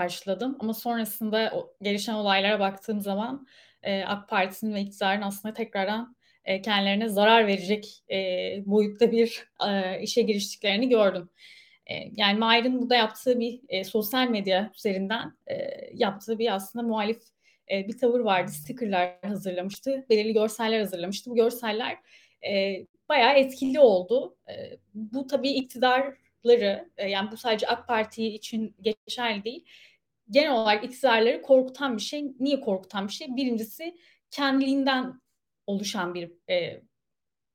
[0.00, 0.56] karşıladım.
[0.60, 3.46] Ama sonrasında o, gelişen olaylara baktığım zaman
[3.82, 8.16] e, AK Parti'nin ve iktidarın aslında tekrardan e, kendilerine zarar verecek e,
[8.66, 11.30] boyutta bir e, işe giriştiklerini gördüm.
[11.86, 15.56] E, yani Mahir'in burada yaptığı bir e, sosyal medya üzerinden e,
[15.94, 17.22] yaptığı bir aslında muhalif
[17.70, 18.50] e, bir tavır vardı.
[18.50, 21.30] Stickerlar hazırlamıştı, belirli görseller hazırlamıştı.
[21.30, 21.96] Bu görseller
[22.46, 24.36] e, bayağı etkili oldu.
[24.48, 29.64] E, bu tabii iktidarları, e, yani bu sadece AK Parti için geçerli değil.
[30.30, 32.32] Genel olarak iktidarları korkutan bir şey.
[32.40, 33.36] Niye korkutan bir şey?
[33.36, 33.96] Birincisi
[34.30, 35.20] kendiliğinden
[35.66, 36.82] oluşan bir e,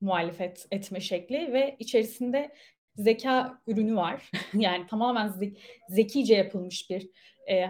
[0.02, 2.52] muhalefet etme şekli ve içerisinde
[2.96, 4.32] zeka ürünü var.
[4.54, 5.58] yani tamamen ze-
[5.90, 7.10] zekice yapılmış bir
[7.50, 7.66] e,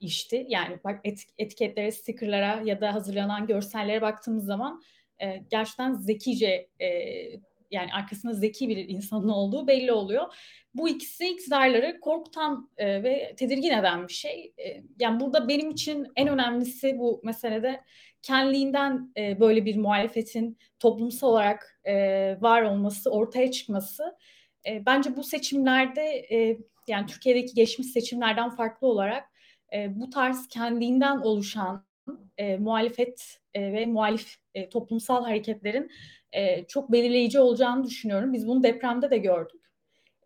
[0.00, 0.46] işti.
[0.48, 4.82] Yani bak et, etiketlere, stickerlara ya da hazırlanan görsellere baktığımız zaman
[5.22, 6.88] e, gerçekten zekice e,
[7.70, 10.34] yani arkasında zeki bir insanın olduğu belli oluyor.
[10.74, 14.52] Bu ikisi iktidarları korkutan e, ve tedirgin eden bir şey.
[14.58, 17.80] E, yani burada benim için en önemlisi bu meselede
[18.22, 21.94] kendiliğinden e, böyle bir muhalefetin toplumsal olarak e,
[22.40, 24.16] var olması, ortaya çıkması.
[24.66, 26.58] E, bence bu seçimlerde e,
[26.88, 29.24] yani Türkiye'deki geçmiş seçimlerden farklı olarak
[29.72, 31.86] e, bu tarz kendinden oluşan
[32.38, 35.90] e, muhalefet e, ve muhalif e, toplumsal hareketlerin
[36.32, 38.32] e, çok belirleyici olacağını düşünüyorum.
[38.32, 39.60] Biz bunu depremde de gördük.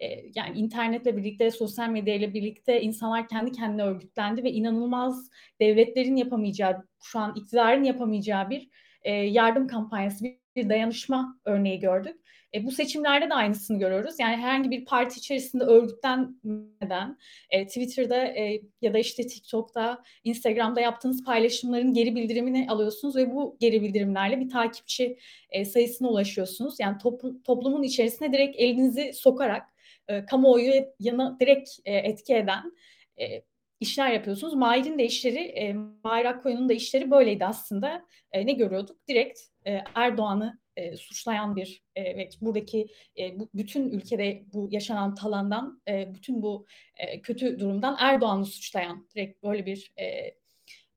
[0.00, 5.31] E, yani internetle birlikte, sosyal medyayla birlikte insanlar kendi kendine örgütlendi ve inanılmaz
[5.61, 8.69] devletlerin yapamayacağı, şu an iktidarın yapamayacağı bir
[9.03, 10.25] e, yardım kampanyası,
[10.56, 12.17] bir, dayanışma örneği gördük.
[12.55, 14.14] E, bu seçimlerde de aynısını görüyoruz.
[14.19, 17.19] Yani herhangi bir parti içerisinde örgütlenmeden
[17.50, 23.56] e, Twitter'da e, ya da işte TikTok'ta, Instagram'da yaptığınız paylaşımların geri bildirimini alıyorsunuz ve bu
[23.61, 25.19] geri bildirimlerle bir takipçi
[25.50, 26.81] e, sayısına ulaşıyorsunuz.
[26.81, 29.69] Yani toplum, toplumun içerisine direkt elinizi sokarak
[30.08, 32.73] e, kamuoyu yana direkt e, etki eden
[33.20, 33.43] e,
[33.81, 34.55] işler yapıyorsunuz.
[34.55, 35.73] Mahir'in de işleri, e,
[36.05, 38.06] Mahir Akkoyun'un da işleri böyleydi aslında.
[38.32, 39.08] E, ne görüyorduk?
[39.08, 42.87] Direkt e, Erdoğan'ı e, suçlayan bir e, ve buradaki
[43.19, 49.08] e, bu, bütün ülkede bu yaşanan talandan, e, bütün bu e, kötü durumdan Erdoğan'ı suçlayan
[49.14, 50.05] direkt böyle bir e,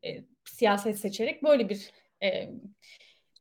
[0.06, 1.92] e, siyaset seçerek böyle bir
[2.24, 2.50] e,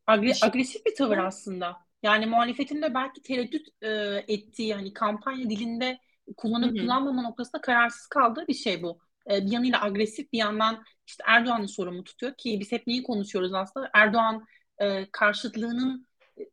[0.06, 0.48] Agre şey.
[0.48, 1.76] agresif bir tavır aslında.
[2.02, 3.88] Yani muhalefetin de belki tereddüt e,
[4.28, 5.98] ettiği hani kampanya dilinde
[6.36, 8.98] kullanıp kullanmama noktasında kararsız kaldığı bir şey bu.
[9.30, 13.54] E, bir yanıyla agresif bir yandan işte Erdoğan'ı sorumlu tutuyor ki biz hep neyi konuşuyoruz
[13.54, 13.90] aslında?
[13.94, 14.46] Erdoğan
[14.78, 16.06] e, karşıtlığının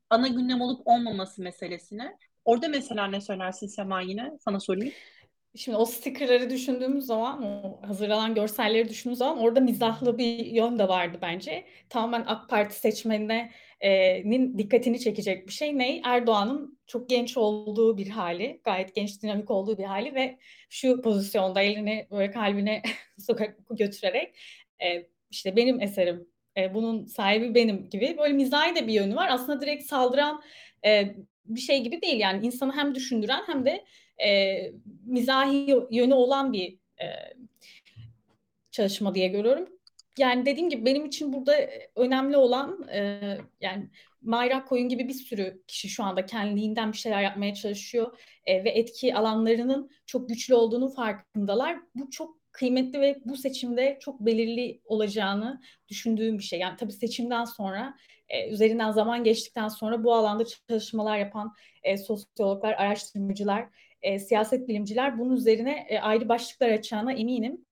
[0.09, 2.17] ana gündem olup olmaması meselesine.
[2.45, 4.31] Orada mesela ne söylersin Sema yine?
[4.39, 4.93] Sana sorayım.
[5.55, 10.87] Şimdi o stickerları düşündüğümüz zaman, o hazırlanan görselleri düşündüğümüz zaman orada mizahlı bir yön de
[10.87, 11.65] vardı bence.
[11.89, 16.01] Tamamen AK Parti seçmeninin dikkatini çekecek bir şey ne?
[16.03, 20.39] Erdoğan'ın çok genç olduğu bir hali, gayet genç dinamik olduğu bir hali ve
[20.69, 22.81] şu pozisyonda elini böyle kalbine
[23.17, 24.35] sokak götürerek
[24.83, 29.27] e, işte benim eserim e, bunun sahibi benim gibi böyle mizahi de bir yönü var.
[29.31, 30.41] Aslında direkt saldıran
[30.85, 31.15] e,
[31.45, 33.85] bir şey gibi değil yani insanı hem düşündüren hem de
[34.25, 34.57] e,
[35.05, 37.07] mizahi yönü olan bir e,
[38.71, 39.69] çalışma diye görüyorum.
[40.17, 43.19] Yani dediğim gibi benim için burada önemli olan e,
[43.61, 43.89] yani
[44.21, 48.69] Mayrak Koyun gibi bir sürü kişi şu anda kendiliğinden bir şeyler yapmaya çalışıyor e, ve
[48.69, 51.79] etki alanlarının çok güçlü olduğunu farkındalar.
[51.95, 56.59] Bu çok kıymetli ve bu seçimde çok belirli olacağını düşündüğüm bir şey.
[56.59, 57.95] Yani tabii seçimden sonra
[58.29, 61.53] e, üzerinden zaman geçtikten sonra bu alanda çalışmalar yapan
[61.83, 63.69] e, sosyologlar, araştırmacılar,
[64.01, 67.65] e, siyaset bilimciler bunun üzerine e, ayrı başlıklar açacağına eminim.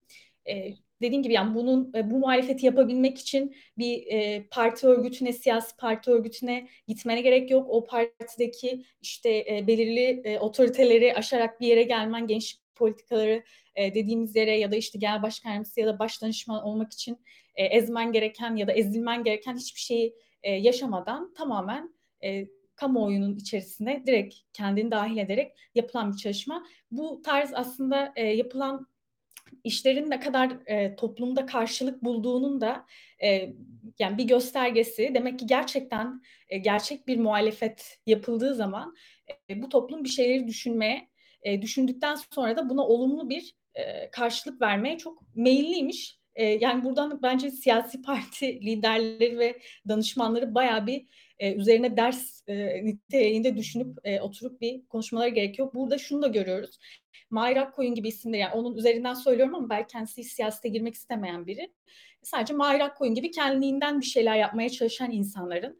[0.49, 5.77] E, dediğim gibi yani bunun e, bu muhalefeti yapabilmek için bir e, parti örgütüne, siyasi
[5.77, 7.69] parti örgütüne gitmene gerek yok.
[7.69, 13.43] O partideki işte e, belirli e, otoriteleri aşarak bir yere gelmen, gençlik politikaları
[13.75, 17.17] e, dediğimiz yere ya da işte genel başkan yardımcısı ya da baş danışman olmak için
[17.55, 24.03] e, ezmen gereken ya da ezilmen gereken hiçbir şeyi e, yaşamadan tamamen e, kamuoyunun içerisine
[24.07, 26.65] direkt kendini dahil ederek yapılan bir çalışma.
[26.91, 28.87] Bu tarz aslında e, yapılan
[29.63, 32.85] işlerin ne kadar e, toplumda karşılık bulduğunun da
[33.23, 33.53] e,
[33.99, 35.11] yani bir göstergesi.
[35.13, 38.95] Demek ki gerçekten e, gerçek bir muhalefet yapıldığı zaman
[39.49, 41.09] e, bu toplum bir şeyleri düşünmeye,
[41.43, 46.19] e, düşündükten sonra da buna olumlu bir e, karşılık vermeye çok meyilliymiş.
[46.35, 51.07] E, yani buradan bence siyasi parti liderleri ve danışmanları bayağı bir
[51.39, 55.69] e, üzerine ders e, niteliğinde düşünüp e, oturup bir konuşmaları gerekiyor.
[55.73, 56.79] Burada şunu da görüyoruz.
[57.29, 61.73] Mahir Akkoyun gibi isimde yani onun üzerinden söylüyorum ama belki kendisi siyasete girmek istemeyen biri.
[62.23, 65.79] Sadece Mahir Akkoyun gibi kendiliğinden bir şeyler yapmaya çalışan insanların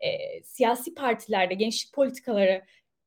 [0.00, 2.62] e, siyasi partilerde gençlik politikaları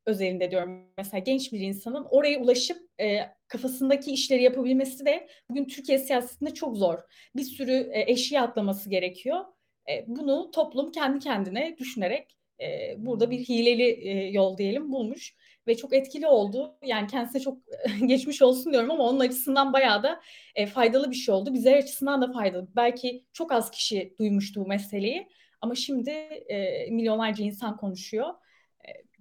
[0.08, 5.98] özelinde diyorum mesela genç bir insanın oraya ulaşıp e, kafasındaki işleri yapabilmesi de bugün Türkiye
[6.00, 7.00] siyasetinde çok zor.
[7.36, 9.46] Bir sürü e, eşiği atlaması gerekiyor.
[9.90, 15.36] E, bunu toplum kendi kendine düşünerek e, burada bir hileli e, yol diyelim bulmuş
[15.68, 16.78] ve çok etkili oldu.
[16.84, 17.58] Yani kendisine çok
[18.06, 20.22] geçmiş olsun diyorum ama onun açısından bayağı da
[20.56, 21.54] e, faydalı bir şey oldu.
[21.54, 22.68] Bizler açısından da faydalı.
[22.76, 25.28] Belki çok az kişi duymuştu bu meseleyi
[25.62, 28.34] ama şimdi e, milyonlarca insan konuşuyor.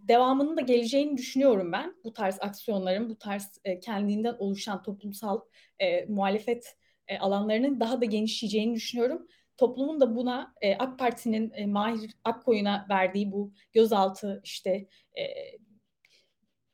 [0.09, 1.95] Devamının da geleceğini düşünüyorum ben.
[2.05, 5.41] Bu tarz aksiyonların, bu tarz e, kendinden oluşan toplumsal
[5.79, 6.77] e, muhalefet
[7.09, 12.87] e, alanlarının daha da genişleyeceğini düşünüyorum toplumun da buna e, AK Parti'nin e, Mahir Akkoyun'a
[12.91, 14.71] verdiği bu gözaltı işte
[15.19, 15.23] e,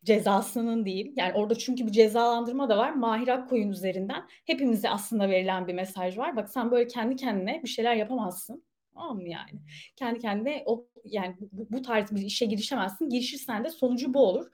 [0.04, 1.12] cezasının değil.
[1.16, 2.90] Yani orada çünkü bir cezalandırma da var.
[2.92, 6.36] Mahir Akkoyun üzerinden hepimize aslında verilen bir mesaj var.
[6.36, 8.64] Bak sen böyle kendi kendine bir şeyler yapamazsın.
[8.94, 9.60] Tamam mı yani?
[9.96, 13.08] Kendi kendine o yani bu, bu tarz bir işe girişemezsin.
[13.08, 14.46] Girişirsen de sonucu bu olur.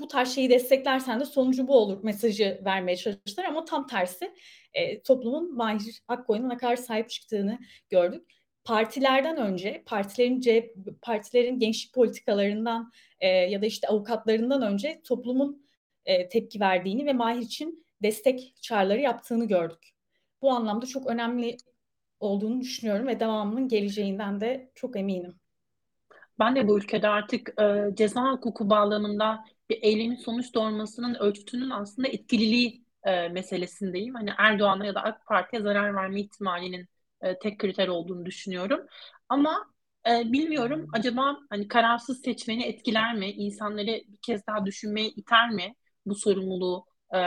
[0.00, 4.34] Bu tarz şeyi desteklersen de sonucu bu olur mesajı vermeye çalıştılar ama tam tersi
[4.74, 7.58] e, toplumun Mahir Akkoyun'un ne kadar sahip çıktığını
[7.90, 8.26] gördük.
[8.64, 15.66] Partilerden önce, partilerin C, partilerin gençlik politikalarından e, ya da işte avukatlarından önce toplumun
[16.04, 19.90] e, tepki verdiğini ve Mahir için destek çağrıları yaptığını gördük.
[20.42, 21.56] Bu anlamda çok önemli
[22.22, 25.34] olduğunu düşünüyorum ve devamının geleceğinden de çok eminim.
[26.38, 32.08] Ben de bu ülkede artık e, ceza hukuku bağlamında bir eylemin sonuç doğurmasının ölçütünün aslında
[32.08, 34.14] etkililiği e, meselesindeyim.
[34.14, 36.88] Hani Erdoğan'a ya da AK Parti'ye zarar verme ihtimalinin
[37.20, 38.86] e, tek kriter olduğunu düşünüyorum.
[39.28, 39.66] Ama
[40.10, 43.30] e, bilmiyorum acaba hani kararsız seçmeni etkiler mi?
[43.30, 45.74] İnsanları bir kez daha düşünmeye iter mi
[46.06, 46.86] bu sorumluluğu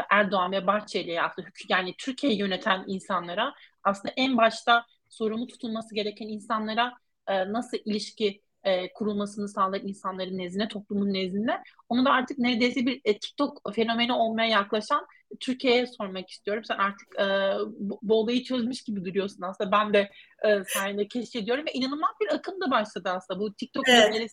[0.10, 6.94] Erdoğan ve Bahçeli'ye aslında yani Türkiye'yi yöneten insanlara aslında en başta sorumlu tutulması gereken insanlara
[7.28, 11.64] e, nasıl ilişki e, kurulmasını sağlar insanların nezdinde, toplumun nezdinde.
[11.90, 15.08] Onu da artık neredeyse bir e, TikTok fenomeni olmaya yaklaşan
[15.40, 16.64] Türkiye'ye sormak istiyorum.
[16.64, 17.26] Sen artık e,
[17.80, 19.72] bu, bu olayı çözmüş gibi duruyorsun aslında.
[19.72, 20.12] Ben de
[20.46, 24.32] e, sayende keşfediyorum ve inanılmaz bir akım da başladı aslında bu TikTok evet.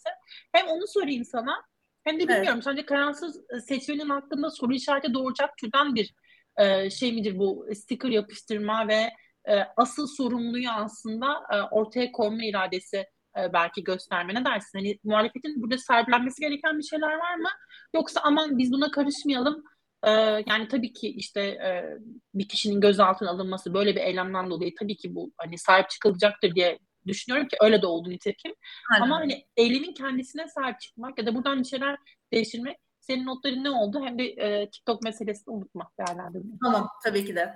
[0.53, 1.63] Hem onu sorayım sana
[2.05, 2.65] hem de bilmiyorum evet.
[2.65, 6.15] sence kararsız seçmenin hakkında soru işareti doğuracak türden bir
[6.57, 9.11] e, şey midir bu sticker yapıştırma ve
[9.49, 12.97] e, asıl sorumluluğu aslında e, ortaya koyma iradesi
[13.39, 14.35] e, belki gösterme.
[14.35, 14.79] Ne dersin?
[14.79, 17.49] Hani muhalefetin burada sahiplenmesi gereken bir şeyler var mı?
[17.95, 19.65] Yoksa aman biz buna karışmayalım.
[20.03, 20.11] E,
[20.47, 21.99] yani tabii ki işte e,
[22.35, 26.79] bir kişinin gözaltına alınması böyle bir eylemden dolayı tabii ki bu hani sahip çıkılacaktır diye
[27.07, 28.55] düşünüyorum ki öyle de oldu nitekim.
[28.93, 29.05] Aynen.
[29.05, 31.97] Ama hani eylemin kendisine sahip çıkmak ya da buradan bir şeyler
[32.33, 34.01] değiştirmek senin notların ne oldu?
[34.05, 36.59] Hem de e, TikTok meselesini unutma değerlendirmeyi.
[36.65, 37.55] Tamam tabii ki de.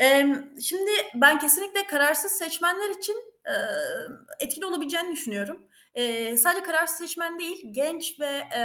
[0.00, 0.26] Ee,
[0.62, 3.54] şimdi ben kesinlikle kararsız seçmenler için e,
[4.40, 5.68] etkili olabileceğini düşünüyorum.
[5.94, 8.62] E, sadece kararsız seçmen değil, genç ve e,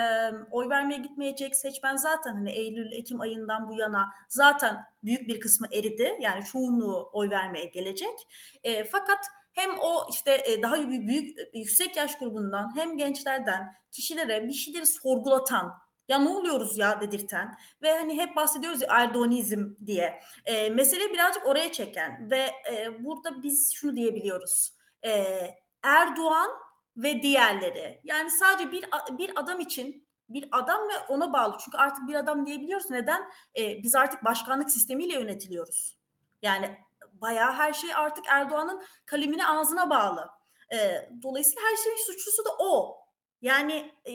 [0.52, 5.68] oy vermeye gitmeyecek seçmen zaten hani Eylül, Ekim ayından bu yana zaten büyük bir kısmı
[5.72, 6.18] eridi.
[6.20, 8.28] Yani çoğunluğu oy vermeye gelecek.
[8.64, 9.20] E, fakat
[9.54, 14.86] hem o işte e, daha büyük, büyük yüksek yaş grubundan hem gençlerden kişilere bir şeyleri
[14.86, 15.74] sorgulatan
[16.08, 20.20] ya ne oluyoruz ya dedirten ve hani hep bahsediyoruz ya Erdoğanizm diye.
[20.46, 24.74] E, mesele birazcık oraya çeken ve e, burada biz şunu diyebiliyoruz.
[25.06, 25.42] E,
[25.84, 26.50] Erdoğan
[26.98, 28.86] ve diğerleri yani sadece bir
[29.18, 31.58] bir adam için bir adam ve ona bağlı.
[31.66, 32.90] Çünkü artık bir adam diyebiliyoruz.
[32.90, 33.22] Neden?
[33.58, 35.98] E, biz artık başkanlık sistemiyle yönetiliyoruz.
[36.42, 36.78] Yani
[37.22, 40.30] bayağı her şey artık Erdoğan'ın kalemine ağzına bağlı.
[40.74, 42.98] E, dolayısıyla her şeyin suçlusu da o.
[43.42, 44.12] Yani e,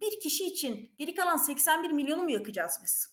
[0.00, 3.12] bir kişi için geri kalan 81 milyonu mu yakacağız biz?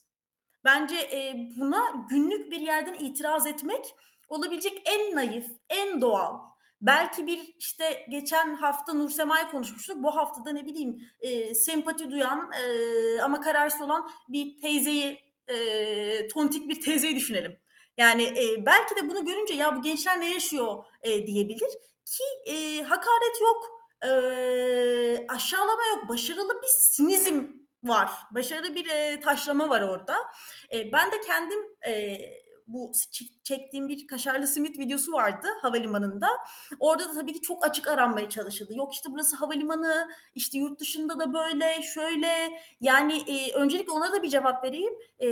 [0.63, 3.95] Bence e, buna günlük bir yerden itiraz etmek
[4.29, 6.39] olabilecek en naif, en doğal.
[6.81, 10.03] Belki bir işte geçen hafta Nursema'yı konuşmuştuk.
[10.03, 16.69] Bu haftada ne bileyim e, sempati duyan e, ama kararsız olan bir teyzeyi, e, tontik
[16.69, 17.59] bir teyzeyi düşünelim.
[18.00, 21.70] Yani e, belki de bunu görünce ya bu gençler ne yaşıyor e, diyebilir
[22.06, 24.12] ki e, hakaret yok e,
[25.27, 26.10] aşağılama yok.
[26.10, 27.44] Başarılı bir sinizm
[27.84, 28.12] var.
[28.32, 30.15] Başarılı bir e, taşlama var orada.
[30.74, 32.18] E, ben de kendim e,
[32.68, 32.91] bu
[33.44, 36.27] çektiğim bir kaşarlı simit videosu vardı havalimanında.
[36.79, 38.77] Orada da tabii ki çok açık aranmaya çalışıldı.
[38.77, 42.62] Yok işte burası havalimanı, işte yurt dışında da böyle, şöyle.
[42.82, 44.94] Yani e, öncelikle ona da bir cevap vereyim.
[45.20, 45.27] E,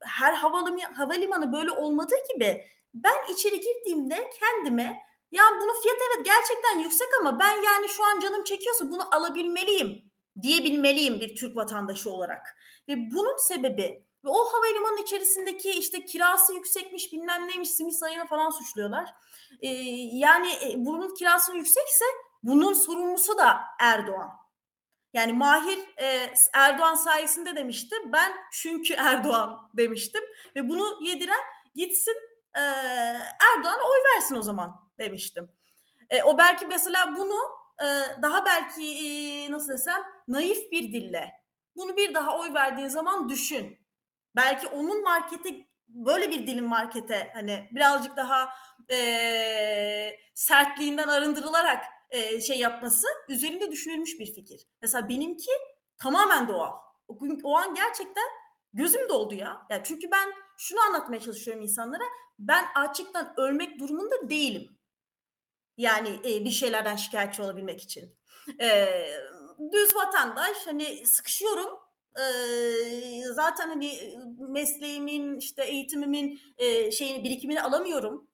[0.00, 6.78] her havalimanı, havalimanı böyle olmadığı gibi ben içeri girdiğimde kendime ya bunun fiyatı evet gerçekten
[6.78, 10.12] yüksek ama ben yani şu an canım çekiyorsa bunu alabilmeliyim
[10.42, 12.56] diyebilmeliyim bir Türk vatandaşı olarak.
[12.88, 18.50] Ve bunun sebebi ve o havalimanı içerisindeki işte kirası yüksekmiş bilmem neymiş simit sayını falan
[18.50, 19.14] suçluyorlar.
[19.60, 19.68] Ee,
[20.12, 22.04] yani e, bunun kirası yüksekse
[22.42, 24.30] bunun sorumlusu da Erdoğan.
[25.16, 27.96] Yani Mahir e, Erdoğan sayesinde demişti.
[28.12, 30.22] Ben çünkü Erdoğan demiştim.
[30.56, 31.40] Ve bunu yediren
[31.74, 32.16] gitsin
[32.54, 32.60] e,
[33.56, 35.50] Erdoğan'a oy versin o zaman demiştim.
[36.10, 37.36] E, o belki mesela bunu
[37.80, 37.86] e,
[38.22, 41.32] daha belki e, nasıl desem naif bir dille
[41.76, 43.78] bunu bir daha oy verdiğin zaman düşün.
[44.36, 45.50] Belki onun markete
[45.88, 48.48] böyle bir dilin markete hani birazcık daha
[48.90, 54.66] e, sertliğinden arındırılarak e, şey yapması üzerinde düşünülmüş bir fikir.
[54.82, 55.50] Mesela benimki
[55.98, 56.72] tamamen doğal.
[57.08, 58.24] O, o an gerçekten
[58.72, 59.66] gözüm doldu ya.
[59.70, 62.04] Yani çünkü ben şunu anlatmaya çalışıyorum insanlara.
[62.38, 64.78] Ben açıktan ölmek durumunda değilim.
[65.76, 68.16] Yani e, bir şeylerden şikayetçi olabilmek için.
[68.60, 68.88] E,
[69.72, 71.78] düz vatandaş hani sıkışıyorum.
[72.18, 72.24] E,
[73.32, 78.28] zaten hani mesleğimin işte eğitimimin e, şeyini birikimini alamıyorum.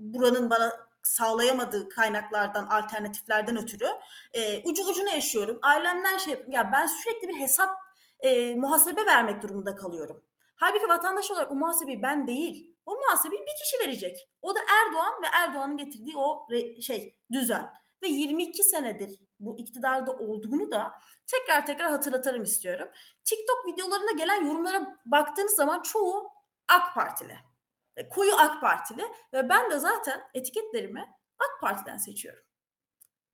[0.00, 3.88] Buranın bana sağlayamadığı kaynaklardan, alternatiflerden ötürü
[4.32, 5.58] e, ucu ucuna yaşıyorum.
[5.62, 6.54] Ailemden şey yapıyorum.
[6.54, 7.70] Ya ben sürekli bir hesap
[8.20, 10.22] e, muhasebe vermek durumunda kalıyorum.
[10.56, 12.76] Halbuki vatandaş olarak o muhasebeyi ben değil.
[12.86, 14.28] O muhasebeyi bir kişi verecek.
[14.42, 17.72] O da Erdoğan ve Erdoğan'ın getirdiği o re, şey düzen.
[18.02, 20.92] Ve 22 senedir bu iktidarda olduğunu da
[21.26, 22.88] tekrar tekrar hatırlatarım istiyorum.
[23.24, 26.30] TikTok videolarına gelen yorumlara baktığınız zaman çoğu
[26.68, 27.38] AK Partili.
[27.96, 32.42] E, koyu AK Partili ve ben de zaten etiketlerimi AK Parti'den seçiyorum.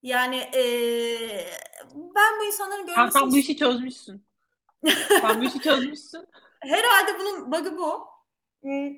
[0.02, 1.46] Yani ee,
[1.94, 3.12] ben bu insanların görmesini...
[3.12, 4.26] Sen bu işi çözmüşsün.
[5.08, 6.28] sen bu işi çözmüşsün.
[6.60, 8.06] Herhalde bunun bug'ı bu.
[8.60, 8.92] Hmm.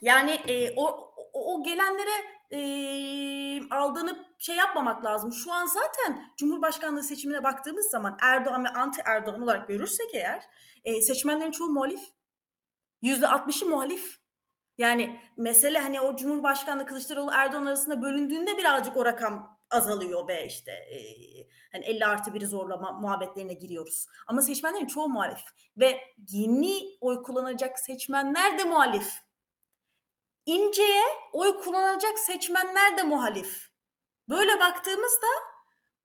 [0.00, 2.60] Yani e, o, o, o gelenlere e,
[3.70, 5.32] aldanıp şey yapmamak lazım.
[5.32, 10.42] Şu an zaten Cumhurbaşkanlığı seçimine baktığımız zaman Erdoğan ve anti Erdoğan olarak görürsek eğer
[10.84, 12.00] e, seçmenlerin çoğu muhalif.
[13.02, 14.18] Yüzde altmışı muhalif.
[14.78, 20.72] Yani mesele hani o Cumhurbaşkanlığı Kılıçdaroğlu Erdoğan arasında bölündüğünde birazcık o rakam azalıyor be işte
[20.72, 20.98] e,
[21.72, 24.06] hani 50 artı biri zorlama muhabbetlerine giriyoruz.
[24.26, 25.44] Ama seçmenlerin çoğu muhalif
[25.76, 29.12] ve yeni oy kullanacak seçmenler de muhalif.
[30.46, 33.68] İnce'ye oy kullanacak seçmenler de muhalif.
[34.28, 35.26] Böyle baktığımızda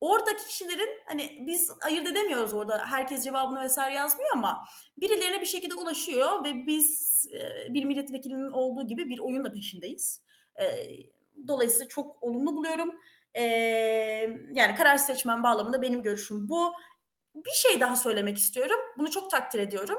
[0.03, 4.65] oradaki kişilerin hani biz ayırt edemiyoruz orada herkes cevabını vesaire yazmıyor ama
[4.97, 10.21] birilerine bir şekilde ulaşıyor ve biz e, bir milletvekilinin olduğu gibi bir oyun da peşindeyiz.
[10.61, 10.65] E,
[11.47, 12.95] dolayısıyla çok olumlu buluyorum.
[13.33, 13.43] E,
[14.53, 16.73] yani karar seçmen bağlamında benim görüşüm bu.
[17.35, 18.79] Bir şey daha söylemek istiyorum.
[18.97, 19.97] Bunu çok takdir ediyorum.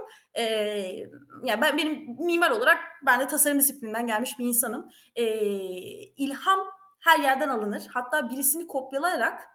[1.45, 4.91] Yani ben benim mimar olarak ben de tasarım disiplininden gelmiş bir insanım.
[5.17, 5.25] Ee,
[6.17, 6.61] ilham
[7.01, 7.83] her yerden alınır.
[7.95, 9.54] Hatta birisini kopyalayarak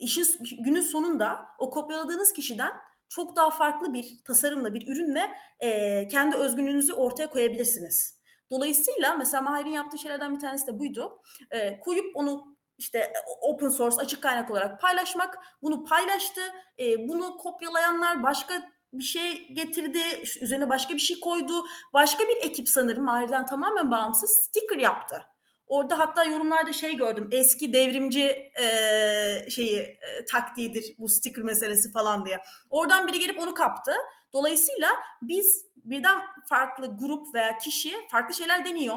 [0.00, 0.26] işin
[0.64, 2.72] günün sonunda o kopyaladığınız kişiden
[3.08, 5.30] çok daha farklı bir tasarımla, bir ürünle
[5.60, 8.20] e, kendi özgünlüğünüzü ortaya koyabilirsiniz.
[8.50, 11.20] Dolayısıyla mesela Mahir'in yaptığı şeylerden bir tanesi de buydu.
[11.50, 15.38] E, koyup onu işte open source açık kaynak olarak paylaşmak.
[15.62, 16.40] Bunu paylaştı.
[16.78, 19.98] E, bunu kopyalayanlar başka bir şey getirdi.
[20.40, 21.64] Üzerine başka bir şey koydu.
[21.92, 25.29] Başka bir ekip sanırım Mahir'den tamamen bağımsız sticker yaptı.
[25.70, 27.28] Orada hatta yorumlarda şey gördüm.
[27.32, 32.40] Eski devrimci e, şeyi e, taktiğidir bu sticker meselesi falan diye.
[32.70, 33.92] Oradan biri gelip onu kaptı.
[34.32, 34.88] Dolayısıyla
[35.22, 38.96] biz birden farklı grup veya kişi farklı şeyler deniyor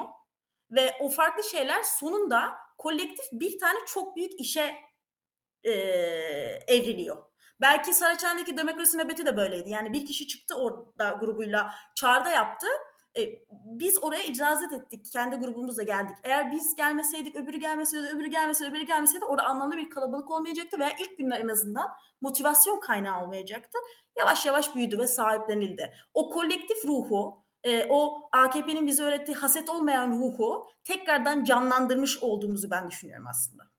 [0.72, 4.76] ve o farklı şeyler sonunda kolektif bir tane çok büyük işe
[5.64, 5.72] e,
[6.68, 7.18] evriliyor.
[7.62, 9.70] Belki Saraçhane'deki demokrasi nöbeti de böyleydi.
[9.70, 12.68] Yani bir kişi çıktı orada grubuyla çağrıda yaptı
[13.18, 13.22] e,
[13.66, 15.06] biz oraya icazet ettik.
[15.14, 16.16] Kendi grubumuzla geldik.
[16.24, 20.92] Eğer biz gelmeseydik, öbürü gelmeseydi, öbürü gelmeseydi, öbürü gelmeseydi orada anlamlı bir kalabalık olmayacaktı veya
[21.00, 21.88] ilk günler en azından
[22.22, 23.78] motivasyon kaynağı olmayacaktı.
[24.18, 25.94] Yavaş yavaş büyüdü ve sahiplenildi.
[26.14, 32.92] O kolektif ruhu, e, o AKP'nin bize öğrettiği haset olmayan ruhu tekrardan canlandırmış olduğumuzu ben
[32.92, 33.73] düşünüyorum aslında.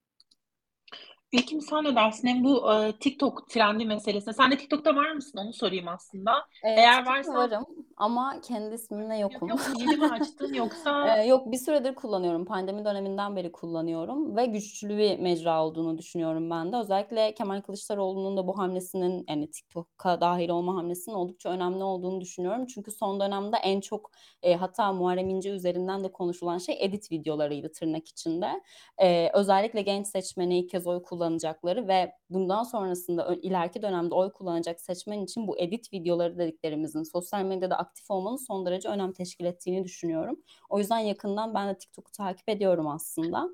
[1.34, 2.28] İlkim sen ne dersin?
[2.28, 4.34] Hem bu e, TikTok trendi meselesine.
[4.34, 5.38] Sen de TikTok'ta var mısın?
[5.38, 6.32] Onu sorayım aslında.
[6.62, 7.66] Evet, Eğer varsa varım
[7.96, 9.48] ama kendi ismimle yokum.
[9.48, 11.16] Yok, yok yeni mi açtın yoksa?
[11.18, 12.44] ee, yok bir süredir kullanıyorum.
[12.44, 16.76] Pandemi döneminden beri kullanıyorum ve güçlü bir mecra olduğunu düşünüyorum ben de.
[16.76, 22.66] Özellikle Kemal Kılıçdaroğlu'nun da bu hamlesinin yani TikTok'a dahil olma hamlesinin oldukça önemli olduğunu düşünüyorum.
[22.66, 24.10] Çünkü son dönemde en çok
[24.42, 28.62] e, hatta Muharrem İnce üzerinden de konuşulan şey edit videolarıydı tırnak içinde.
[28.98, 34.32] E, özellikle genç seçmeni ilk kez oy kullanıyor kullanacakları ve bundan sonrasında ileriki dönemde oy
[34.32, 39.44] kullanacak seçmen için bu edit videoları dediklerimizin sosyal medyada aktif olmanın son derece önem teşkil
[39.44, 40.36] ettiğini düşünüyorum.
[40.68, 43.48] O yüzden yakından ben de TikTok'u takip ediyorum aslında.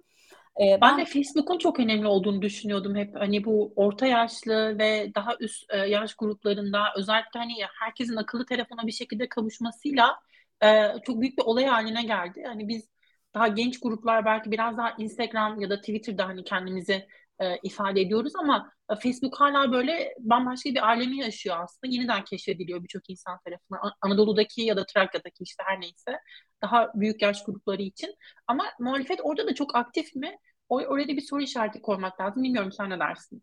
[0.60, 3.16] Ee, ben, ben de Facebook'un çok önemli olduğunu düşünüyordum hep.
[3.16, 8.86] Hani bu orta yaşlı ve daha üst e, yaş gruplarında özellikle hani herkesin akıllı telefona
[8.86, 10.16] bir şekilde kavuşmasıyla
[10.64, 12.42] e, çok büyük bir olay haline geldi.
[12.46, 12.90] Hani biz
[13.34, 17.06] daha genç gruplar belki biraz daha Instagram ya da Twitter'da hani kendimizi
[17.40, 21.92] e, ifade ediyoruz ama e, Facebook hala böyle bambaşka bir alemi yaşıyor aslında.
[21.92, 23.92] Yeniden keşfediliyor birçok insan tarafından.
[24.00, 26.20] Anadolu'daki ya da Trakya'daki işte her neyse
[26.62, 28.14] daha büyük yaş grupları için.
[28.46, 30.36] Ama muhalefet orada da çok aktif mi?
[30.68, 32.42] Orada bir soru işareti koymak lazım.
[32.42, 33.42] Bilmiyorum sen ne dersin?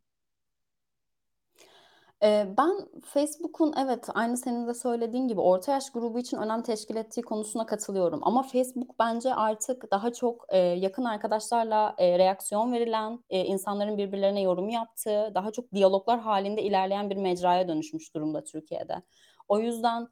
[2.57, 2.71] Ben
[3.05, 7.65] Facebook'un evet aynı senin de söylediğin gibi orta yaş grubu için önem teşkil ettiği konusuna
[7.65, 8.19] katılıyorum.
[8.23, 10.45] Ama Facebook bence artık daha çok
[10.77, 17.67] yakın arkadaşlarla reaksiyon verilen, insanların birbirlerine yorum yaptığı, daha çok diyaloglar halinde ilerleyen bir mecraya
[17.67, 19.01] dönüşmüş durumda Türkiye'de.
[19.47, 20.07] O yüzden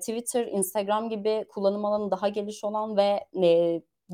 [0.00, 3.20] Twitter, Instagram gibi kullanım alanı daha geniş olan ve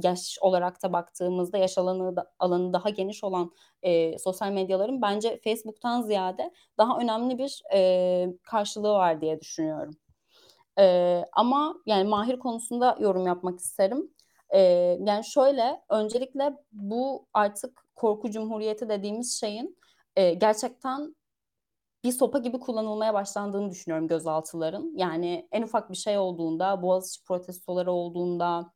[0.03, 5.41] yaş olarak da baktığımızda yaş alanı da, alanı daha geniş olan e, sosyal medyaların bence
[5.45, 9.95] Facebook'tan ziyade daha önemli bir e, karşılığı var diye düşünüyorum.
[10.79, 14.15] E, ama yani Mahir konusunda yorum yapmak isterim.
[14.51, 14.61] E,
[15.01, 19.79] yani şöyle öncelikle bu artık korku cumhuriyeti dediğimiz şeyin
[20.17, 21.15] e, gerçekten
[22.05, 24.93] bir sopa gibi kullanılmaya başlandığını düşünüyorum gözaltıların.
[24.97, 28.73] Yani en ufak bir şey olduğunda, Boğaziçi protestoları olduğunda,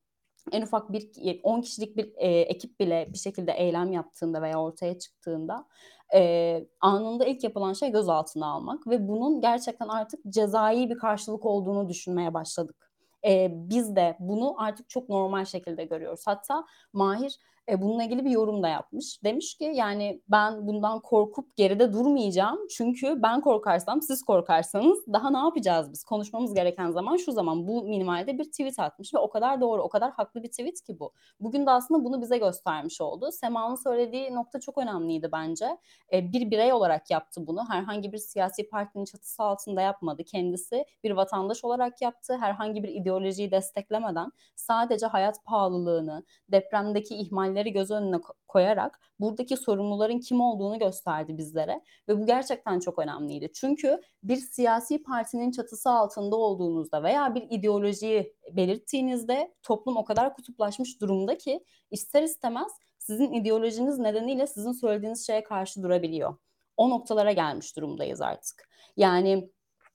[0.53, 1.11] en ufak bir
[1.43, 5.67] 10 kişilik bir e, ekip bile bir şekilde eylem yaptığında veya ortaya çıktığında
[6.15, 11.89] e, anında ilk yapılan şey gözaltına almak ve bunun gerçekten artık cezai bir karşılık olduğunu
[11.89, 12.93] düşünmeye başladık.
[13.25, 16.23] E, biz de bunu artık çok normal şekilde görüyoruz.
[16.27, 19.25] Hatta Mahir e, bununla ilgili bir yorum da yapmış.
[19.25, 22.59] Demiş ki yani ben bundan korkup geride durmayacağım.
[22.71, 26.05] Çünkü ben korkarsam siz korkarsanız daha ne yapacağız biz?
[26.05, 27.69] Konuşmamız gereken zaman şu zaman.
[27.69, 30.99] Bu minimalde bir tweet atmış ve o kadar doğru, o kadar haklı bir tweet ki
[31.01, 31.13] bu.
[31.41, 33.33] Bugün de aslında bunu bize göstermiş oldu.
[33.33, 35.79] Sema'nın söylediği nokta çok önemliydi bence.
[36.13, 37.65] E, bir birey olarak yaptı bunu.
[37.71, 40.25] Herhangi bir siyasi partinin çatısı altında yapmadı.
[40.25, 42.37] Kendisi bir vatandaş olarak yaptı.
[42.41, 50.19] Herhangi bir ideolojiyi desteklemeden sadece hayat pahalılığını, depremdeki ihmal ihmalleri göz önüne koyarak buradaki sorumluların
[50.19, 53.51] kim olduğunu gösterdi bizlere ve bu gerçekten çok önemliydi.
[53.55, 61.01] Çünkü bir siyasi partinin çatısı altında olduğunuzda veya bir ideolojiyi belirttiğinizde toplum o kadar kutuplaşmış
[61.01, 66.37] durumda ki ister istemez sizin ideolojiniz nedeniyle sizin söylediğiniz şeye karşı durabiliyor.
[66.77, 68.69] O noktalara gelmiş durumdayız artık.
[68.97, 69.51] Yani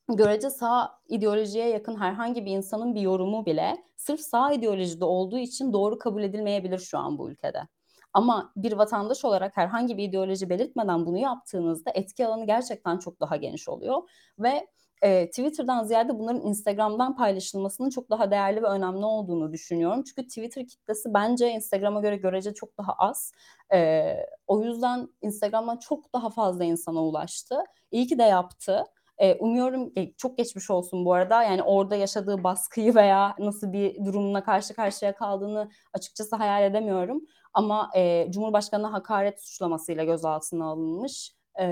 [0.09, 5.73] görece sağ ideolojiye yakın herhangi bir insanın bir yorumu bile sırf sağ ideolojide olduğu için
[5.73, 7.67] doğru kabul edilmeyebilir şu an bu ülkede.
[8.13, 13.35] Ama bir vatandaş olarak herhangi bir ideoloji belirtmeden bunu yaptığınızda etki alanı gerçekten çok daha
[13.35, 14.67] geniş oluyor ve
[15.01, 20.03] e, Twitter'dan ziyade bunların Instagram'dan paylaşılmasının çok daha değerli ve önemli olduğunu düşünüyorum.
[20.03, 23.31] Çünkü Twitter kitlesi bence Instagram'a göre görece çok daha az.
[23.73, 24.13] E,
[24.47, 27.63] o yüzden Instagram'dan çok daha fazla insana ulaştı.
[27.91, 28.83] İyi ki de yaptı.
[29.17, 31.43] E, umuyorum çok geçmiş olsun bu arada.
[31.43, 37.21] Yani orada yaşadığı baskıyı veya nasıl bir durumla karşı karşıya kaldığını açıkçası hayal edemiyorum.
[37.53, 41.31] Ama e, Cumhurbaşkanı'na hakaret suçlamasıyla gözaltına alınmış.
[41.59, 41.65] E,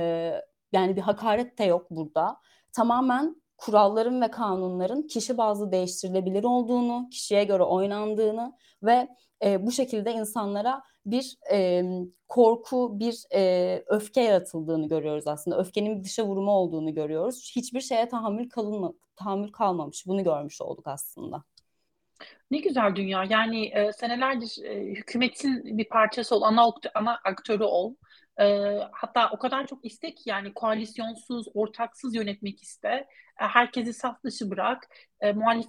[0.72, 2.38] yani bir hakaret de yok burada.
[2.74, 9.08] Tamamen kuralların ve kanunların kişi bazlı değiştirilebilir olduğunu, kişiye göre oynandığını ve
[9.46, 11.84] e, bu şekilde insanlara bir e,
[12.28, 15.58] korku, bir e, öfke yaratıldığını görüyoruz aslında.
[15.60, 17.52] Öfkenin bir dışa vurumu olduğunu görüyoruz.
[17.56, 20.08] Hiçbir şeye tahammül kalınma, tahammül kalmamış.
[20.08, 21.44] Bunu görmüş olduk aslında.
[22.52, 23.24] Ne güzel dünya.
[23.30, 27.96] Yani e, senelerdir e, hükümetin bir parçası ol, ana, ana aktörü ol.
[28.39, 32.88] E, hatta o kadar çok istek yani koalisyonsuz, ortaksız yönetmek iste.
[32.89, 34.88] E, herkesi saf dışı bırak.
[35.21, 35.67] E, muhalif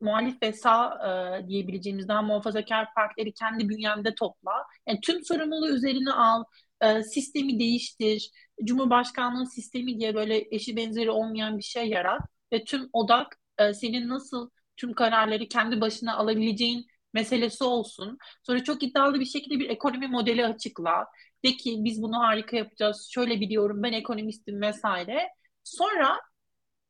[0.00, 0.98] muhalif ve sağ
[1.44, 4.52] e, diyebileceğimiz daha muhafazakar partileri kendi bünyende topla.
[4.88, 6.44] Yani tüm sorumluluğu üzerine al,
[6.80, 8.30] e, sistemi değiştir,
[8.64, 12.20] Cumhurbaşkanlığı sistemi diye böyle eşi benzeri olmayan bir şey yarat
[12.52, 18.18] ve tüm odak e, senin nasıl tüm kararları kendi başına alabileceğin meselesi olsun.
[18.42, 21.06] Sonra çok iddialı bir şekilde bir ekonomi modeli açıkla.
[21.46, 25.28] De ki biz bunu harika yapacağız, şöyle biliyorum, ben ekonomistim vesaire.
[25.64, 26.20] Sonra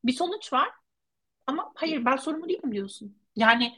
[0.04, 0.68] bir sonuç var
[1.46, 3.18] ama hayır ben sorumlu değilim diyorsun.
[3.36, 3.72] Yani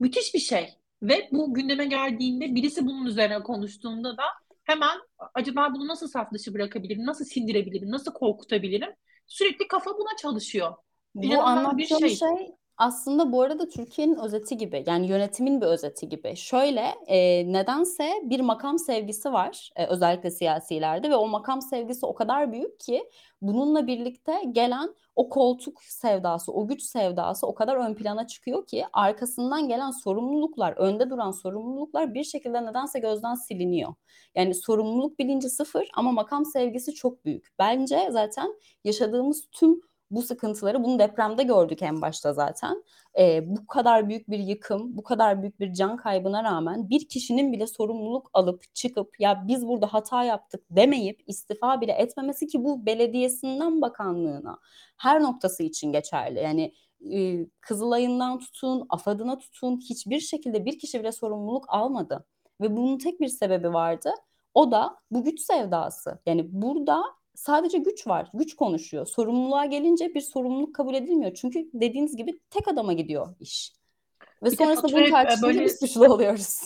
[0.00, 0.74] müthiş bir şey.
[1.02, 4.22] Ve bu gündeme geldiğinde birisi bunun üzerine konuştuğunda da
[4.64, 4.98] hemen
[5.34, 8.90] acaba bunu nasıl saf dışı bırakabilirim, nasıl sindirebilirim, nasıl korkutabilirim?
[9.26, 10.74] Sürekli kafa buna çalışıyor.
[11.14, 12.16] Bu anlattığım şey.
[12.16, 16.36] şey aslında bu arada Türkiye'nin özeti gibi yani yönetimin bir özeti gibi.
[16.36, 22.14] Şöyle e, nedense bir makam sevgisi var e, özellikle siyasilerde ve o makam sevgisi o
[22.14, 23.10] kadar büyük ki
[23.42, 28.84] bununla birlikte gelen o koltuk sevdası, o güç sevdası o kadar ön plana çıkıyor ki
[28.92, 33.94] arkasından gelen sorumluluklar, önde duran sorumluluklar bir şekilde nedense gözden siliniyor.
[34.34, 37.48] Yani sorumluluk bilinci sıfır ama makam sevgisi çok büyük.
[37.58, 42.84] Bence zaten yaşadığımız tüm bu sıkıntıları bunu depremde gördük en başta zaten.
[43.18, 47.52] E, bu kadar büyük bir yıkım, bu kadar büyük bir can kaybına rağmen bir kişinin
[47.52, 52.86] bile sorumluluk alıp çıkıp ya biz burada hata yaptık demeyip istifa bile etmemesi ki bu
[52.86, 54.58] belediyesinden bakanlığına
[54.96, 56.38] her noktası için geçerli.
[56.38, 56.74] Yani
[57.14, 62.24] e, Kızılay'ından tutun, AFAD'ına tutun hiçbir şekilde bir kişi bile sorumluluk almadı.
[62.60, 64.10] Ve bunun tek bir sebebi vardı.
[64.54, 66.18] O da bu güç sevdası.
[66.26, 67.02] Yani burada
[67.38, 68.30] sadece güç var.
[68.34, 69.06] Güç konuşuyor.
[69.06, 71.34] Sorumluluğa gelince bir sorumluluk kabul edilmiyor.
[71.34, 73.72] Çünkü dediğiniz gibi tek adama gidiyor iş.
[74.42, 75.68] Ve bir sonrasında bunu tartışınca böyle...
[75.68, 76.60] suçlu oluyoruz.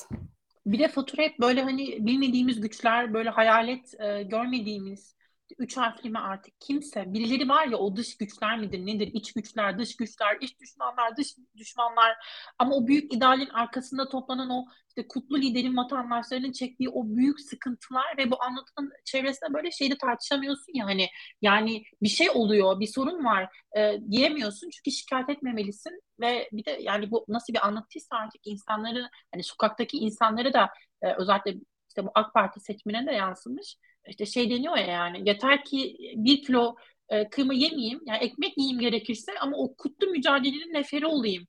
[0.66, 5.14] Bir de fatura hep böyle hani bilmediğimiz güçler, böyle hayalet e, görmediğimiz
[5.58, 6.54] üç harfli mi artık?
[6.60, 7.04] Kimse.
[7.14, 9.10] Birileri var ya o dış güçler midir nedir?
[9.12, 12.16] İç güçler dış güçler iç düşmanlar dış düşmanlar.
[12.58, 18.18] Ama o büyük idealin arkasında toplanan o işte kutlu liderin vatandaşlarının çektiği o büyük sıkıntılar
[18.18, 21.08] ve bu anlatının çevresinde böyle şeyde tartışamıyorsun ya hani
[21.42, 24.70] yani bir şey oluyor bir sorun var e, diyemiyorsun.
[24.70, 29.98] Çünkü şikayet etmemelisin ve bir de yani bu nasıl bir anlatıysa artık insanları hani sokaktaki
[29.98, 30.68] insanları da
[31.02, 31.54] e, özellikle
[31.88, 33.76] işte bu AK Parti seçmenine de yansımış
[34.08, 36.76] işte şey deniyor ya yani yeter ki bir kilo
[37.08, 41.46] e, kıyma yemeyeyim yani ekmek yiyeyim gerekirse ama o kutlu mücadelenin neferi olayım.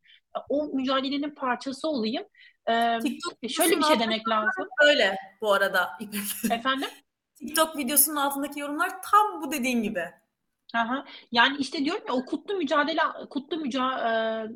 [0.49, 2.23] O mücadelenin parçası olayım.
[2.69, 2.99] Ee,
[3.49, 4.67] şöyle bir şey demek lazım.
[4.83, 5.89] Böyle bu arada.
[6.51, 6.89] Efendim?
[7.35, 10.03] TikTok videosunun altındaki yorumlar tam bu dediğin gibi.
[10.73, 11.05] Aha.
[11.31, 14.11] Yani işte diyorum ya o kutlu mücadele kutlu müca e,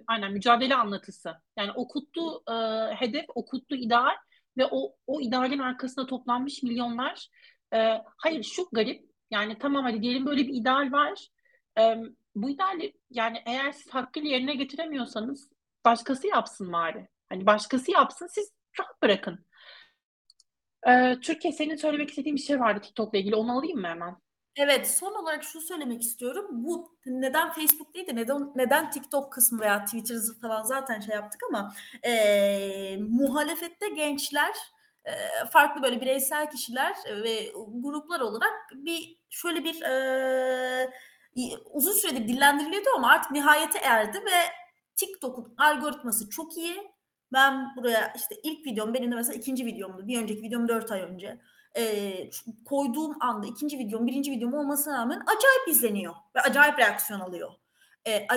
[0.08, 1.34] aynen mücadele anlatısı.
[1.58, 2.54] Yani o kutlu e,
[2.96, 4.16] hedef, o kutlu ideal
[4.58, 7.30] ve o o idealin arkasında toplanmış milyonlar
[7.73, 11.27] e, hayır şu garip yani tamam hadi diyelim böyle bir ideal var.
[11.80, 11.95] E,
[12.36, 15.49] bu ideali yani eğer siz hakkıyla yerine getiremiyorsanız
[15.86, 17.08] başkası yapsın bari.
[17.30, 19.45] Hani başkası yapsın siz rahat bırakın.
[20.88, 23.36] Ee, Türkiye senin söylemek istediğin bir şey vardı TikTok'la ilgili.
[23.36, 24.15] Onu alayım mı hemen?
[24.56, 26.45] Evet, son olarak şunu söylemek istiyorum.
[26.51, 31.41] Bu neden Facebook değil de neden neden TikTok kısmı veya Twitter falan zaten şey yaptık
[31.49, 34.56] ama e, muhalefette gençler
[35.52, 40.89] farklı böyle bireysel kişiler ve gruplar olarak bir şöyle bir e,
[41.72, 44.41] uzun süredir dillendiriliyordu ama artık nihayete erdi ve
[44.96, 46.91] TikTok'un algoritması çok iyi.
[47.34, 50.08] Ben buraya işte ilk videom benim de mesela ikinci videomdu.
[50.08, 51.41] Bir önceki videom dört ay önce.
[51.78, 52.13] E,
[52.65, 57.52] koyduğum anda ikinci videom birinci videom olmasına rağmen acayip izleniyor ve acayip reaksiyon alıyor.
[58.08, 58.28] E,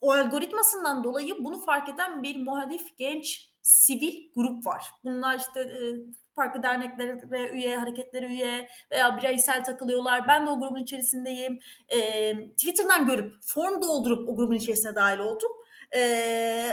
[0.00, 4.84] o algoritmasından dolayı bunu fark eden bir muhalif genç sivil grup var.
[5.04, 5.78] Bunlar işte e,
[6.36, 10.28] farklı derneklere üye, hareketlere üye veya bireysel takılıyorlar.
[10.28, 11.58] Ben de o grubun içerisindeyim.
[11.88, 15.50] E, Twitter'dan görüp form doldurup o grubun içerisine dahil oldum.
[15.96, 16.70] Ee,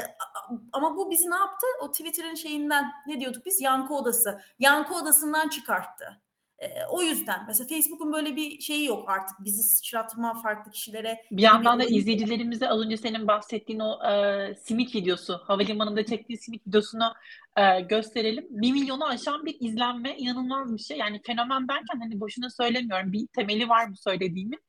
[0.74, 1.68] ama bu bizi ne yaptı?
[1.82, 3.62] O Twitter'ın şeyinden ne diyorduk biz?
[3.62, 4.42] Yankı odası.
[4.60, 6.22] Yankı odasından çıkarttı.
[6.60, 11.26] E, o yüzden mesela Facebook'un böyle bir şeyi yok artık bizi sıçratma farklı kişilere.
[11.32, 16.68] Bir yandan da izleyicilerimize az önce senin bahsettiğin o e, simit videosu, havalimanında çektiği simit
[16.68, 17.14] videosunu
[17.58, 18.48] e, gösterelim.
[18.50, 20.98] Bir milyonu aşan bir izlenme inanılmaz bir şey.
[20.98, 23.14] Yani fenomen derken hani boşuna söylemiyorum.
[23.14, 24.60] Bir temeli var bu söylediğimin.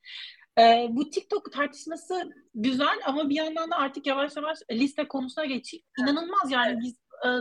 [0.58, 5.84] E, bu TikTok tartışması güzel ama bir yandan da artık yavaş yavaş liste konusuna geçeyim.
[5.98, 6.94] İnanılmaz yani biz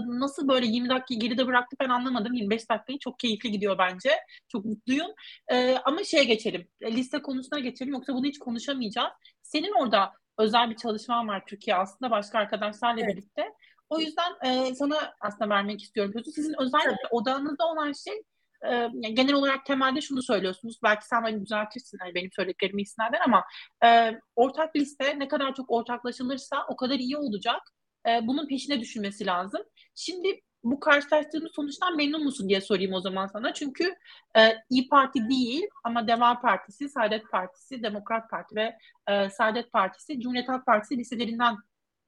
[0.08, 2.34] nasıl böyle 20 dakika geride bıraktı ben anlamadım.
[2.34, 4.12] 25 dakikayı çok keyifli gidiyor bence.
[4.48, 5.12] Çok mutluyum.
[5.48, 6.68] E, ama şeye geçelim.
[6.82, 7.94] E, liste konusuna geçelim.
[7.94, 9.14] Yoksa bunu hiç konuşamayacağız.
[9.42, 13.16] Senin orada özel bir çalışman var Türkiye aslında başka arkadaşlarla evet.
[13.16, 13.54] birlikte.
[13.90, 16.24] O yüzden e, sana aslında vermek istiyorum.
[16.36, 17.12] Sizin özellikle evet.
[17.12, 18.24] odağınızda olan şey
[18.66, 20.80] e, genel olarak temelde şunu söylüyorsunuz.
[20.84, 23.44] Belki sen beni düzeltirsin hani benim söylediklerimi istinaden ama
[23.86, 27.62] e, ortak liste ne kadar çok ortaklaşılırsa o kadar iyi olacak
[28.10, 29.62] e, bunun peşine düşülmesi lazım.
[29.96, 33.54] Şimdi bu karşılaştığımız sonuçtan memnun musun diye sorayım o zaman sana.
[33.54, 33.96] Çünkü
[34.38, 40.20] e, İyi Parti değil ama Deva Partisi, Saadet Partisi, Demokrat Parti ve e, Saadet Partisi,
[40.20, 41.56] Cumhuriyet Halk Partisi liselerinden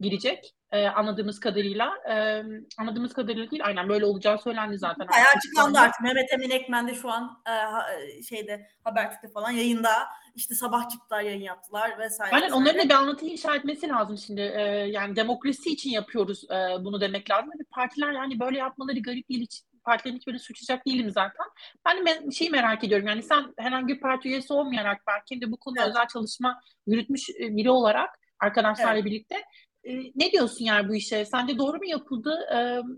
[0.01, 1.93] girecek e, anladığımız kadarıyla.
[2.09, 2.43] E,
[2.77, 5.07] anladığımız kadarıyla değil aynen böyle olacağı söylendi zaten.
[5.07, 6.01] Bayağı açıklandı artık.
[6.01, 9.91] Mehmet Emin Ekmen de şu an e, şeyde Habertürk'te falan yayında
[10.35, 12.35] işte sabah çıktılar yayın yaptılar vesaire.
[12.35, 14.41] Aynen onların da bir anlatıyı inşa etmesi lazım şimdi.
[14.41, 14.61] E,
[14.91, 17.51] yani demokrasi için yapıyoruz e, bunu demek lazım.
[17.71, 21.45] Partiler yani böyle yapmaları garip değil hiç partilerin hiç böyle suçlayacak değilim zaten.
[21.85, 25.57] Ben de şeyi merak ediyorum yani sen herhangi bir parti üyesi olmayarak belki de bu
[25.57, 25.89] konuda evet.
[25.89, 28.09] özel çalışma yürütmüş biri olarak
[28.39, 29.05] arkadaşlarla evet.
[29.05, 29.35] birlikte
[29.83, 31.25] e, ne diyorsun yani bu işe?
[31.25, 32.47] Sence doğru mu yapıldı?
[32.53, 32.57] E,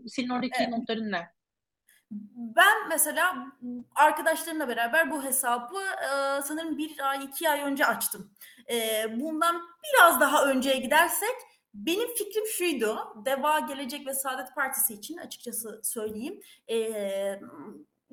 [0.10, 0.70] senin oradaki evet.
[0.70, 1.34] notların ne?
[2.36, 3.36] Ben mesela
[3.96, 8.32] arkadaşlarımla beraber bu hesabı e, sanırım bir ay iki ay önce açtım.
[8.72, 9.62] E, bundan
[9.94, 11.36] biraz daha önceye gidersek
[11.74, 13.00] benim fikrim şuydu.
[13.26, 16.42] Deva Gelecek ve Saadet Partisi için açıkçası söyleyeyim.
[16.70, 16.78] E,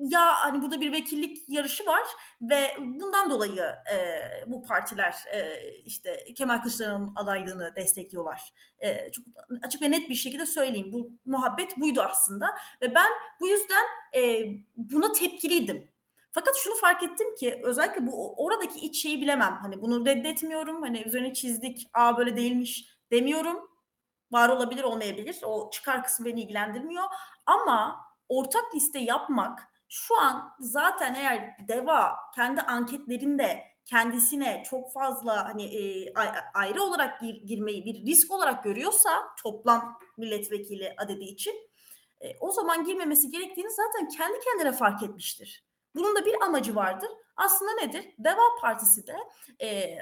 [0.01, 2.03] ya hani burada bir vekillik yarışı var
[2.41, 3.97] ve bundan dolayı e,
[4.47, 8.53] bu partiler e, işte Kemal Kılıçdaroğlu'nun adaylığını destekliyorlar.
[8.79, 9.25] E, çok
[9.63, 10.93] açık ve net bir şekilde söyleyeyim.
[10.93, 12.45] Bu muhabbet buydu aslında
[12.81, 13.85] ve ben bu yüzden
[14.15, 15.91] e, buna tepkiliydim.
[16.31, 19.57] Fakat şunu fark ettim ki özellikle bu oradaki iç şeyi bilemem.
[19.61, 20.81] Hani bunu reddetmiyorum.
[20.81, 21.87] Hani üzerine çizdik.
[21.93, 23.71] Aa böyle değilmiş demiyorum.
[24.31, 25.37] Var olabilir olmayabilir.
[25.43, 27.03] O çıkar kısmı beni ilgilendirmiyor.
[27.45, 35.63] Ama ortak liste yapmak şu an zaten eğer DEVA kendi anketlerinde kendisine çok fazla hani
[35.63, 36.13] e,
[36.53, 39.09] ayrı olarak gir, girmeyi bir risk olarak görüyorsa
[39.43, 41.53] toplam milletvekili adedi için
[42.21, 45.65] e, o zaman girmemesi gerektiğini zaten kendi kendine fark etmiştir.
[45.95, 47.09] Bunun da bir amacı vardır.
[47.35, 48.05] Aslında nedir?
[48.19, 49.15] Deva Partisi de
[49.61, 49.97] e,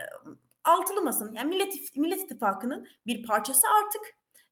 [0.63, 4.01] altılı masanın yani Millet, Millet İttifakı'nın bir parçası artık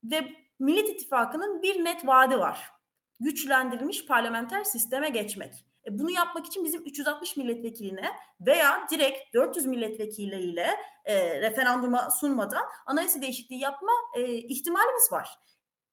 [0.03, 2.76] ve Millet İttifakı'nın bir net vaadi var.
[3.19, 5.53] Güçlendirilmiş parlamenter sisteme geçmek.
[5.87, 10.67] E bunu yapmak için bizim 360 milletvekiline veya direkt 400 milletvekiliyle
[11.05, 15.29] e, referanduma sunmadan anayasa değişikliği yapma e, ihtimalimiz var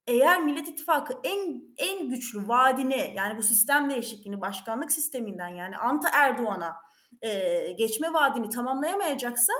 [0.06, 6.08] eğer Millet İttifakı en en güçlü vaadini yani bu sistem değişikliğini başkanlık sisteminden yani Anta
[6.12, 6.76] Erdoğan'a
[7.22, 9.52] e, geçme vaadini tamamlayamayacaksa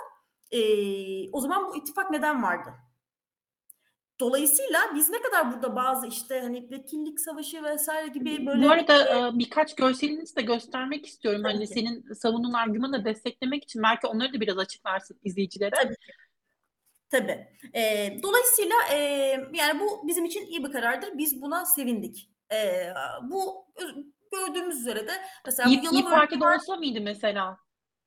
[0.50, 0.60] e,
[1.30, 2.74] o zaman bu ittifak neden vardı?
[4.20, 8.64] Dolayısıyla biz ne kadar burada bazı işte hani vekillik savaşı vesaire gibi böyle...
[8.64, 11.42] Bu arada e, birkaç görselinizi de göstermek istiyorum.
[11.42, 11.72] Tabii hani ki.
[11.74, 15.70] senin savunduğun argümanı desteklemek için belki onları da biraz açıklarsın izleyicilere.
[15.70, 16.12] Tabii ki.
[17.10, 17.48] Tabii.
[17.74, 18.96] E, dolayısıyla e,
[19.52, 21.18] yani bu bizim için iyi bir karardır.
[21.18, 22.30] Biz buna sevindik.
[22.52, 22.88] E,
[23.22, 23.66] bu
[24.32, 25.12] gördüğümüz üzere de
[25.46, 26.56] mesela İyi, İyi Parti'de var.
[26.56, 27.58] olsa mıydı mesela?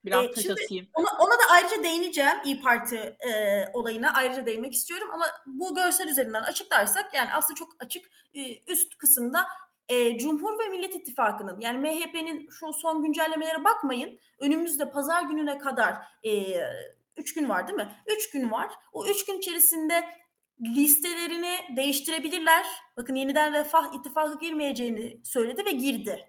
[0.08, 3.32] Biraz e, şimdi ona, ona da ayrıca değineceğim İyi Parti e,
[3.74, 8.98] olayına ayrıca değinmek istiyorum ama bu görsel üzerinden açıklarsak yani aslında çok açık e, üst
[8.98, 9.48] kısımda
[9.90, 14.20] e, Cumhur ve Millet İttifakı'nın yani MHP'nin şu son güncellemelere bakmayın.
[14.40, 16.62] Önümüzde pazar gününe kadar e,
[17.18, 17.90] Üç gün var değil mi?
[18.08, 18.72] Üç gün var.
[18.94, 20.06] O üç gün içerisinde
[20.62, 22.66] listelerini değiştirebilirler.
[22.98, 26.26] Bakın yeniden Refah ittifakı girmeyeceğini söyledi ve girdi.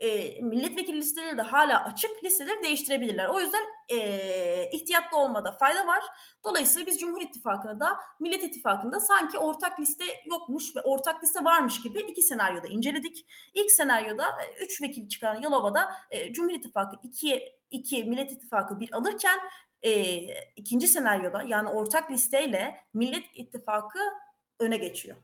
[0.00, 3.28] E, milletvekili listeleri de hala açık listeleri değiştirebilirler.
[3.28, 6.04] O yüzden e, ihtiyatlı olmada fayda var.
[6.44, 11.82] Dolayısıyla biz Cumhur İttifakı'nda da Millet İttifakı'nda sanki ortak liste yokmuş ve ortak liste varmış
[11.82, 13.26] gibi iki senaryoda inceledik.
[13.54, 14.24] İlk senaryoda
[14.60, 19.38] üç vekil çıkan Yalova'da e, Cumhur İttifakı 2 2 Millet İttifakı bir alırken
[19.82, 19.92] e,
[20.56, 23.98] ikinci senaryoda yani ortak listeyle Millet İttifakı
[24.60, 25.16] öne geçiyor.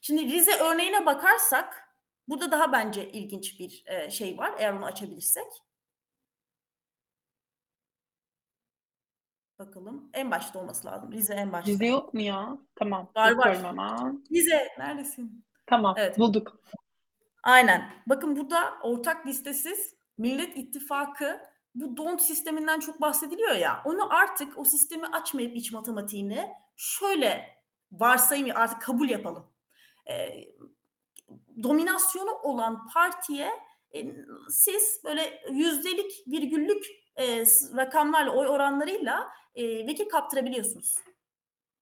[0.00, 1.83] Şimdi Rize örneğine bakarsak
[2.28, 5.46] burada daha bence ilginç bir e, şey var eğer onu açabilirsek.
[9.58, 10.10] Bakalım.
[10.12, 11.12] En başta olması lazım.
[11.12, 11.70] Rize en başta.
[11.70, 12.58] Rize yok mu ya?
[12.76, 13.10] Tamam.
[13.16, 13.64] Var var.
[13.64, 14.12] Ama.
[14.32, 15.44] Rize neredesin?
[15.66, 15.94] Tamam.
[15.98, 16.18] Evet.
[16.18, 16.60] Bulduk.
[17.42, 17.90] Aynen.
[18.06, 21.40] Bakın burada ortak listesiz Millet İttifakı
[21.74, 23.82] bu don't sisteminden çok bahsediliyor ya.
[23.84, 27.58] Onu artık o sistemi açmayıp iç matematiğini şöyle
[27.92, 29.46] varsayım artık kabul yapalım.
[30.10, 30.44] E,
[31.62, 33.50] dominasyonu olan partiye
[33.94, 34.06] e,
[34.50, 36.86] siz böyle yüzdelik virgüllük
[37.16, 37.40] e,
[37.76, 40.94] rakamlarla oy oranlarıyla e, vekil kaptırabiliyorsunuz.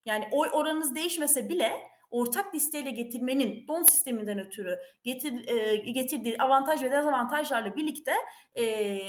[0.04, 6.82] Yani oy oranınız değişmese bile ortak listeyle getirmenin don sisteminden ötürü getir, e, getirdiği avantaj
[6.82, 8.12] ve dezavantajlarla birlikte
[8.54, 8.64] e,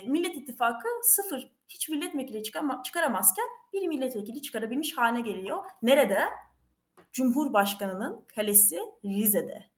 [0.07, 5.63] Millet İttifakı sıfır hiç milletvekili çıkama, çıkaramazken bir milletvekili çıkarabilmiş haline geliyor.
[5.81, 6.19] Nerede?
[7.11, 9.72] Cumhurbaşkanının kalesi Rize'de.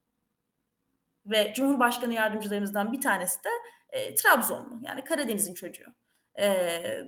[1.26, 3.50] Ve Cumhurbaşkanı yardımcılarımızdan bir tanesi de
[3.90, 4.80] e, Trabzonlu.
[4.82, 5.94] Yani Karadeniz'in çocuğu.
[6.40, 6.48] E,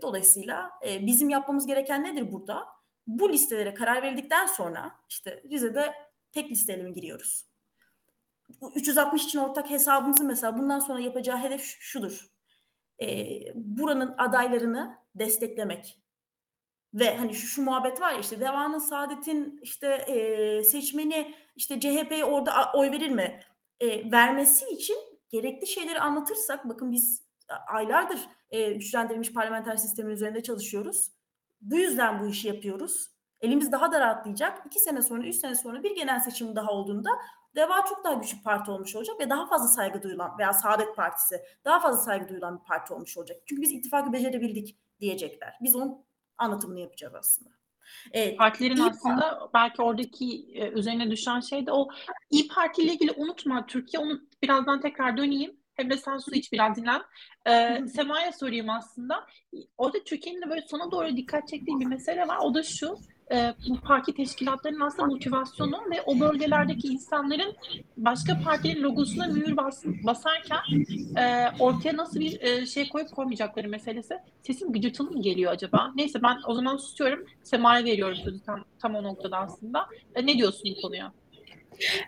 [0.01, 2.65] dolayısıyla e, bizim yapmamız gereken nedir burada?
[3.07, 5.93] Bu listelere karar verildikten sonra işte Rize'de
[6.31, 7.47] tek listeyle mi giriyoruz?
[8.75, 12.25] 360 için ortak hesabımızı mesela bundan sonra yapacağı hedef şudur.
[13.01, 13.07] E,
[13.55, 15.99] buranın adaylarını desteklemek.
[16.93, 22.25] Ve hani şu, şu muhabbet var ya işte Deva'nın Saadet'in işte e, seçmeni işte CHP'ye
[22.25, 23.39] orada oy verir mi?
[23.79, 24.97] E, vermesi için
[25.29, 27.27] gerekli şeyleri anlatırsak bakın biz
[27.67, 31.11] aylardır e, güçlendirilmiş parlamenter sistemin üzerinde çalışıyoruz.
[31.61, 33.07] Bu yüzden bu işi yapıyoruz.
[33.41, 34.65] Elimiz daha da rahatlayacak.
[34.65, 37.09] İki sene sonra, üç sene sonra bir genel seçim daha olduğunda
[37.55, 41.41] DEVA çok daha güçlü parti olmuş olacak ve daha fazla saygı duyulan veya Saadet Partisi
[41.65, 43.37] daha fazla saygı duyulan bir parti olmuş olacak.
[43.45, 45.57] Çünkü biz ittifakı becerebildik diyecekler.
[45.61, 46.05] Biz onun
[46.37, 47.56] anlatımını yapacağız aslında.
[48.11, 49.53] Evet, Partilerin İYİ aslında Parti.
[49.53, 51.87] belki oradaki e, üzerine düşen şey de o
[52.31, 55.57] İyi Parti ile ilgili unutma Türkiye onu birazdan tekrar döneyim.
[55.75, 57.01] Hem de sen su iç biraz dinlen.
[57.47, 59.27] Ee, Sema'ya sorayım aslında.
[59.77, 62.37] Orada Türkiye'nin de böyle sona doğru dikkat çektiği bir mesele var.
[62.37, 62.95] O da şu
[63.31, 67.55] e, bu parti teşkilatlarının aslında motivasyonu ve o bölgelerdeki insanların
[67.97, 70.59] başka partinin logosuna mühür bas, basarken
[71.17, 74.17] e, ortaya nasıl bir e, şey koyup koymayacakları meselesi.
[74.43, 75.91] Sesim gıcırtılı mı geliyor acaba?
[75.95, 77.25] Neyse ben o zaman susuyorum.
[77.43, 79.87] Sema'ya veriyorum sözü tam, tam o noktada aslında.
[80.15, 81.13] E, ne diyorsun bu konuya?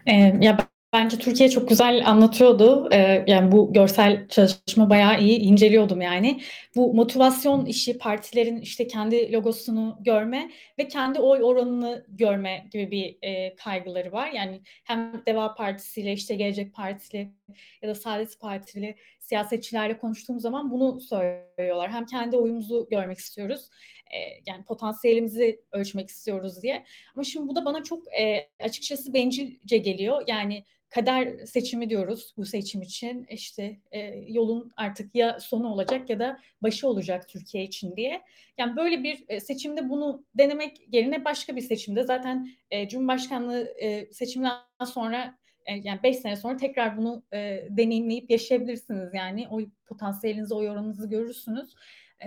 [0.05, 0.57] Ee, ya
[0.93, 2.89] Bence Türkiye çok güzel anlatıyordu.
[2.91, 6.41] Ee, yani bu görsel çalışma bayağı iyi inceliyordum yani.
[6.75, 13.17] Bu motivasyon işi partilerin işte kendi logosunu görme ve kendi oy oranını görme gibi bir
[13.21, 14.31] e, kaygıları var.
[14.31, 17.33] Yani hem Deva Partisi ile işte Gelecek Partili
[17.81, 21.91] ya da Saadet Partili siyasetçilerle konuştuğum zaman bunu söylüyorlar.
[21.91, 23.69] Hem kendi oyumuzu görmek istiyoruz
[24.11, 26.85] e, yani potansiyelimizi ölçmek istiyoruz diye.
[27.15, 30.23] Ama şimdi bu da bana çok e, açıkçası bencilce geliyor.
[30.27, 33.25] Yani kader seçimi diyoruz bu seçim için.
[33.29, 38.21] İşte e, yolun artık ya sonu olacak ya da başı olacak Türkiye için diye.
[38.57, 44.13] Yani böyle bir e, seçimde bunu denemek yerine başka bir seçimde zaten e, Cumhurbaşkanlığı e,
[44.13, 49.13] seçiminden sonra e, yani 5 sene sonra tekrar bunu e, deneyimleyip yaşayabilirsiniz.
[49.13, 51.75] Yani o potansiyelinizi, o oranınızı görürsünüz.
[52.23, 52.25] E,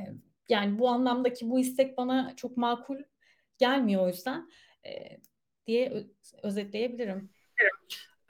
[0.48, 2.96] yani bu anlamdaki bu istek bana çok makul
[3.58, 4.50] gelmiyor o yüzden
[4.86, 5.18] e,
[5.66, 6.06] diye
[6.42, 7.30] özetleyebilirim.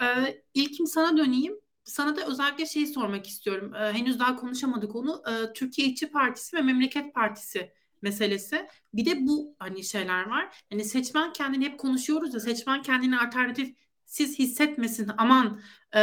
[0.03, 1.55] Ee, İlkim sana döneyim.
[1.85, 3.75] Sana da özellikle şeyi sormak istiyorum.
[3.75, 5.23] Ee, henüz daha konuşamadık onu.
[5.31, 7.73] Ee, Türkiye İşçi Partisi ve Memleket Partisi
[8.03, 8.67] meselesi.
[8.95, 10.65] Bir de bu hani şeyler var.
[10.71, 13.75] Yani seçmen kendini hep konuşuyoruz ya seçmen kendini alternatif
[14.13, 15.61] siz hissetmesin aman
[15.97, 16.01] e,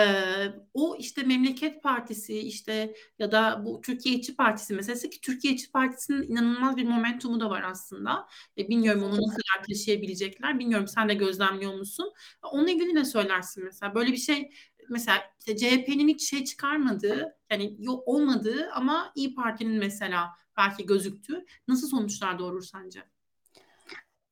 [0.74, 5.72] o işte Memleket Partisi işte ya da bu Türkiye İşçi Partisi meselesi ki Türkiye İşçi
[5.72, 8.28] Partisi'nin inanılmaz bir momentumu da var aslında.
[8.58, 10.60] E, bilmiyorum onu nasıl taşıyabilecekler.
[10.60, 12.14] Bilmiyorum sen de gözlemliyor musun?
[12.52, 13.96] Onunla ilgili ne söylersin mesela?
[13.96, 14.52] Böyle bir şey
[14.90, 21.46] mesela işte CHP'nin hiç şey çıkarmadığı yani yok olmadığı ama İyi Parti'nin mesela belki gözüktü.
[21.68, 23.04] Nasıl sonuçlar doğurur sence?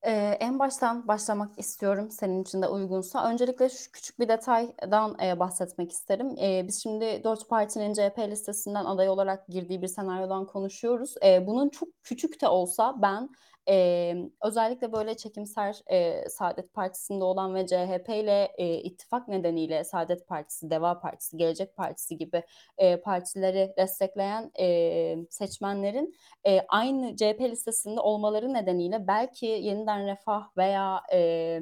[0.06, 3.30] Ee, en baştan başlamak istiyorum senin için de uygunsa.
[3.32, 6.36] Öncelikle şu küçük bir detaydan e, bahsetmek isterim.
[6.42, 11.16] E, biz şimdi dört partinin CHP listesinden aday olarak girdiği bir senaryodan konuşuyoruz.
[11.26, 13.30] E, bunun çok küçük de olsa ben
[13.70, 20.28] e, özellikle böyle çekimser e, Saadet Partisi'nde olan ve CHP ile e, ittifak nedeniyle Saadet
[20.28, 22.44] Partisi, Deva Partisi, Gelecek Partisi gibi
[22.78, 26.14] e, partileri destekleyen e, seçmenlerin
[26.48, 31.60] e, aynı CHP listesinde olmaları nedeniyle belki yeniden Refah veya e,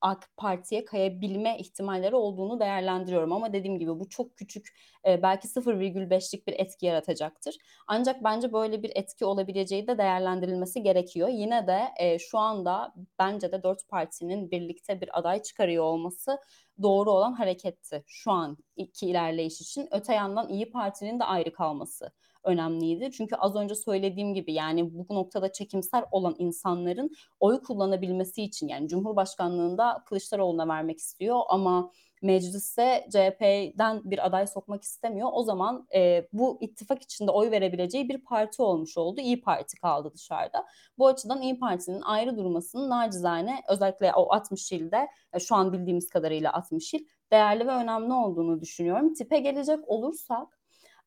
[0.00, 3.32] AK Parti'ye kayabilme ihtimalleri olduğunu değerlendiriyorum.
[3.32, 4.68] Ama dediğim gibi bu çok küçük
[5.06, 7.56] e, belki 0,5'lik bir etki yaratacaktır.
[7.86, 11.28] Ancak bence böyle bir etki olabileceği de değerlendirilmesi gerekiyor.
[11.28, 16.38] Yine de e, şu anda bence de dört partinin birlikte bir aday çıkarıyor olması
[16.82, 19.88] doğru olan hareketti şu an iki ilerleyiş için.
[19.90, 22.12] Öte yandan İyi Parti'nin de ayrı kalması
[22.44, 23.10] önemliydi.
[23.12, 27.10] Çünkü az önce söylediğim gibi yani bu noktada çekimsel olan insanların
[27.40, 31.90] oy kullanabilmesi için yani Cumhurbaşkanlığında Kılıçdaroğlu'na vermek istiyor ama
[32.22, 35.28] meclise CHP'den bir aday sokmak istemiyor.
[35.32, 39.20] O zaman e, bu ittifak içinde oy verebileceği bir parti olmuş oldu.
[39.20, 40.66] İyi Parti kaldı dışarıda.
[40.98, 46.08] Bu açıdan İyi Parti'nin ayrı durmasının nacizane özellikle o 60 ilde e, şu an bildiğimiz
[46.08, 49.14] kadarıyla 60 il değerli ve önemli olduğunu düşünüyorum.
[49.14, 50.60] Tipe gelecek olursak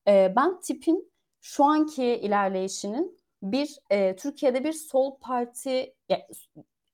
[0.08, 1.13] e, ben tipin
[1.44, 6.24] şu anki ilerleyişinin bir e, Türkiye'de bir sol parti yani,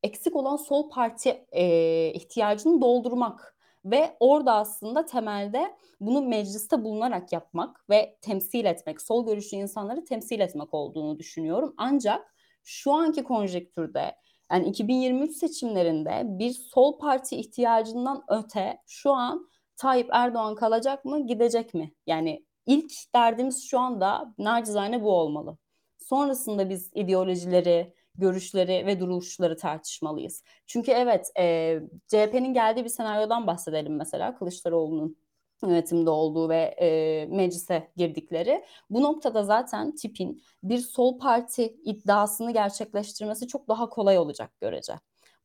[0.03, 1.65] eksik olan sol parti e,
[2.13, 9.57] ihtiyacını doldurmak ve orada aslında temelde bunu mecliste bulunarak yapmak ve temsil etmek, sol görüşlü
[9.57, 11.73] insanları temsil etmek olduğunu düşünüyorum.
[11.77, 14.15] Ancak şu anki konjektürde
[14.51, 21.73] yani 2023 seçimlerinde bir sol parti ihtiyacından öte şu an Tayyip Erdoğan kalacak mı, gidecek
[21.73, 21.93] mi?
[22.07, 25.57] Yani ilk derdimiz şu anda nacizane bu olmalı.
[25.97, 30.43] Sonrasında biz ideolojileri, görüşleri ve duruşları tartışmalıyız.
[30.67, 35.17] Çünkü evet e, CHP'nin geldiği bir senaryodan bahsedelim mesela Kılıçdaroğlu'nun
[35.63, 38.65] yönetimde olduğu ve e, meclise girdikleri.
[38.89, 44.93] Bu noktada zaten tipin bir sol parti iddiasını gerçekleştirmesi çok daha kolay olacak görece.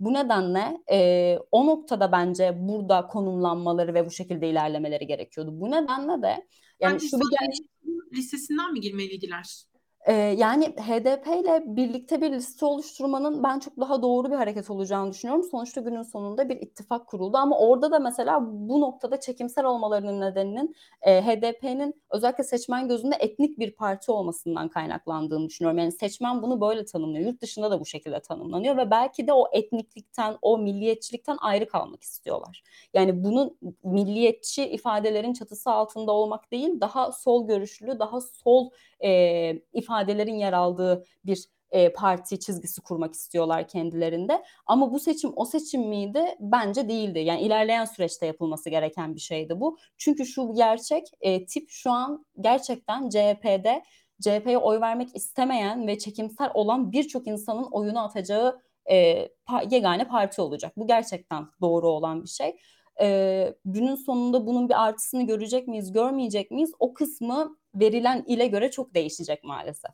[0.04, 5.60] Bu nedenle e, o noktada bence burada konumlanmaları ve bu şekilde ilerlemeleri gerekiyordu.
[5.60, 6.46] Bu nedenle de
[6.80, 9.64] yani şu bir listesinden mi girmeliydiler?
[10.06, 15.10] Ee, yani HDP ile birlikte bir liste oluşturmanın ben çok daha doğru bir hareket olacağını
[15.12, 15.44] düşünüyorum.
[15.50, 20.76] Sonuçta günün sonunda bir ittifak kuruldu ama orada da mesela bu noktada çekimsel olmalarının nedeninin
[21.02, 25.78] e, HDP'nin özellikle seçmen gözünde etnik bir parti olmasından kaynaklandığını düşünüyorum.
[25.78, 27.26] Yani seçmen bunu böyle tanımlıyor.
[27.26, 32.02] Yurt dışında da bu şekilde tanımlanıyor ve belki de o etniklikten, o milliyetçilikten ayrı kalmak
[32.02, 32.62] istiyorlar.
[32.94, 38.70] Yani bunun milliyetçi ifadelerin çatısı altında olmak değil, daha sol görüşlü, daha sol
[39.04, 44.44] e, ifadelerin yer aldığı bir e, parti çizgisi kurmak istiyorlar kendilerinde.
[44.66, 46.24] Ama bu seçim o seçim miydi?
[46.40, 47.18] Bence değildi.
[47.18, 49.78] Yani ilerleyen süreçte yapılması gereken bir şeydi bu.
[49.98, 53.82] Çünkü şu gerçek e, tip şu an gerçekten CHP'de
[54.20, 60.42] CHP'ye oy vermek istemeyen ve çekimsel olan birçok insanın oyunu atacağı e, pa- yegane parti
[60.42, 60.72] olacak.
[60.76, 62.56] Bu gerçekten doğru olan bir şey.
[63.00, 66.72] E, günün sonunda bunun bir artısını görecek miyiz, görmeyecek miyiz?
[66.78, 69.90] O kısmı verilen ile göre çok değişecek maalesef.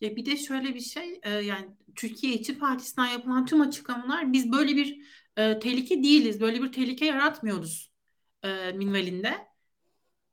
[0.00, 1.66] Ya bir de şöyle bir şey e, yani
[1.96, 5.00] Türkiye İşçi Partisi'nden yapılan tüm açıklamalar biz böyle bir
[5.36, 6.40] e, tehlike değiliz.
[6.40, 7.92] Böyle bir tehlike yaratmıyoruz
[8.42, 9.48] e, minvalinde.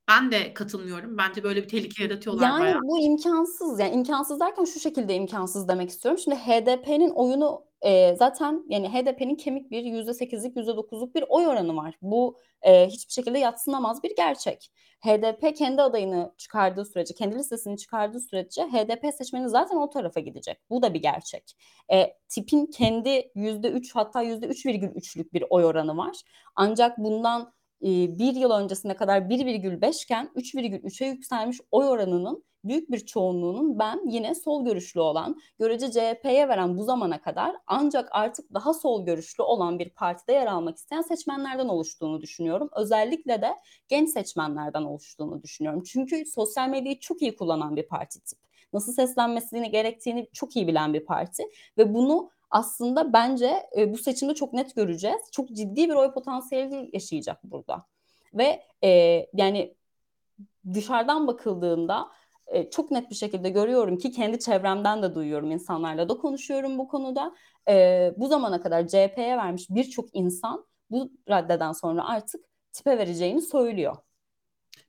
[0.08, 1.18] Ben de katılmıyorum.
[1.18, 2.82] Bence böyle bir tehlike yaratıyorlar Yani bayağı.
[2.82, 3.80] bu imkansız.
[3.80, 6.22] Yani imkansız derken şu şekilde imkansız demek istiyorum.
[6.24, 11.48] Şimdi HDP'nin oyunu e, zaten yani HDP'nin kemik bir yüzde sekizlik yüzde dokuzluk bir oy
[11.48, 11.96] oranı var.
[12.02, 14.72] Bu e, hiçbir şekilde yatsınamaz bir gerçek.
[15.06, 20.58] HDP kendi adayını çıkardığı sürece, kendi listesini çıkardığı sürece HDP seçmeni zaten o tarafa gidecek.
[20.70, 21.58] Bu da bir gerçek.
[21.92, 26.22] E, tipin kendi yüzde üç hatta yüzde üç virgül üçlük bir oy oranı var.
[26.56, 27.54] Ancak bundan
[27.86, 34.36] bir yıl öncesine kadar 1,5 iken 3,3'e yükselmiş oy oranının büyük bir çoğunluğunun ben yine
[34.36, 39.80] sol görüşlü olan, görece CHP'ye veren bu zamana kadar ancak artık daha sol görüşlü olan
[39.80, 42.70] bir partide yer almak isteyen seçmenlerden oluştuğunu düşünüyorum.
[42.76, 43.56] Özellikle de
[43.88, 45.84] genç seçmenlerden oluştuğunu düşünüyorum.
[45.84, 48.40] Çünkü sosyal medyayı çok iyi kullanan bir parti tip.
[48.74, 51.44] Nasıl seslenmesini gerektiğini çok iyi bilen bir parti
[51.78, 55.22] ve bunu aslında bence e, bu seçimde çok net göreceğiz.
[55.32, 57.86] Çok ciddi bir oy potansiyeli yaşayacak burada.
[58.34, 58.90] Ve e,
[59.34, 59.76] yani
[60.74, 62.12] dışarıdan bakıldığında
[62.48, 66.88] e, çok net bir şekilde görüyorum ki kendi çevremden de duyuyorum insanlarla da konuşuyorum bu
[66.88, 67.36] konuda.
[67.70, 72.42] E, bu zamana kadar CHP'ye vermiş birçok insan bu raddeden sonra artık
[72.72, 73.96] tipe vereceğini söylüyor.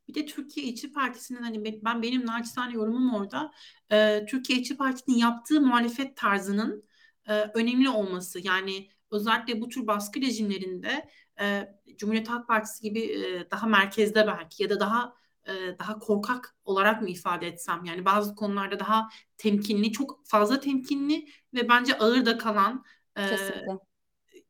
[0.09, 3.53] Bir de Türkiye İşçi Partisi'nin hani ben benim naçizane yorumum orada
[3.93, 6.87] e, Türkiye İşçi Partisi'nin yaptığı muhalefet tarzının
[7.29, 8.41] e, önemli olması.
[8.47, 11.09] Yani özellikle bu tür baskı rejimlerinde
[11.41, 15.15] e, Cumhuriyet Halk Partisi gibi e, daha merkezde belki ya da daha
[15.47, 21.29] e, daha korkak olarak mı ifade etsem yani bazı konularda daha temkinli çok fazla temkinli
[21.55, 22.85] ve bence ağır da kalan
[23.19, 23.23] e,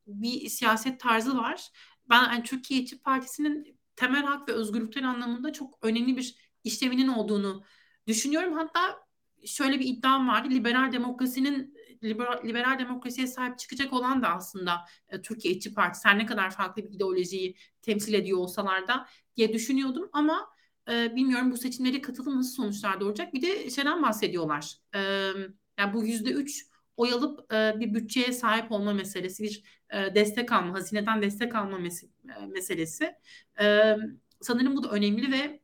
[0.07, 1.69] bir siyaset tarzı var.
[2.09, 7.65] Ben yani Türkiye İşçi Partisi'nin temel hak ve özgürlükler anlamında çok önemli bir işlevinin olduğunu
[8.07, 8.53] düşünüyorum.
[8.53, 9.07] Hatta
[9.47, 10.49] şöyle bir iddiam vardı.
[10.51, 16.19] Liberal demokrasinin liberal, liberal demokrasiye sahip çıkacak olan da aslında e, Türkiye İşçi Partisi her
[16.19, 20.49] ne kadar farklı bir ideolojiyi temsil ediyor olsalar da diye düşünüyordum ama
[20.91, 23.35] e, bilmiyorum bu seçimlere katılım nasıl sonuçlar doğuracak.
[23.35, 24.77] Bir de şeyden bahsediyorlar.
[24.95, 25.01] E,
[25.79, 26.67] yani bu yüzde üç
[26.97, 31.77] oy alıp e, bir bütçeye sahip olma meselesi, bir e, destek alma, hazineden destek alma
[31.79, 32.09] mes-
[32.43, 33.15] e, meselesi.
[33.61, 33.97] E,
[34.41, 35.61] sanırım bu da önemli ve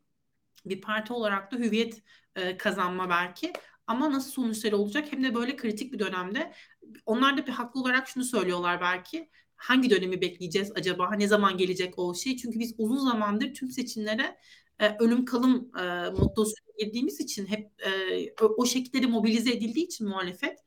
[0.66, 2.02] bir parti olarak da hüviyet
[2.36, 3.52] e, kazanma belki.
[3.86, 6.52] Ama nasıl sonuçları olacak hem de böyle kritik bir dönemde.
[7.06, 9.30] Onlar da bir haklı olarak şunu söylüyorlar belki.
[9.56, 11.14] Hangi dönemi bekleyeceğiz acaba?
[11.14, 12.36] Ne zaman gelecek o şey?
[12.36, 14.36] Çünkü biz uzun zamandır tüm seçimlere
[14.78, 20.58] e, ölüm kalım e, mottosuna girdiğimiz için hep e, o şekilde mobilize edildiği için muhalefet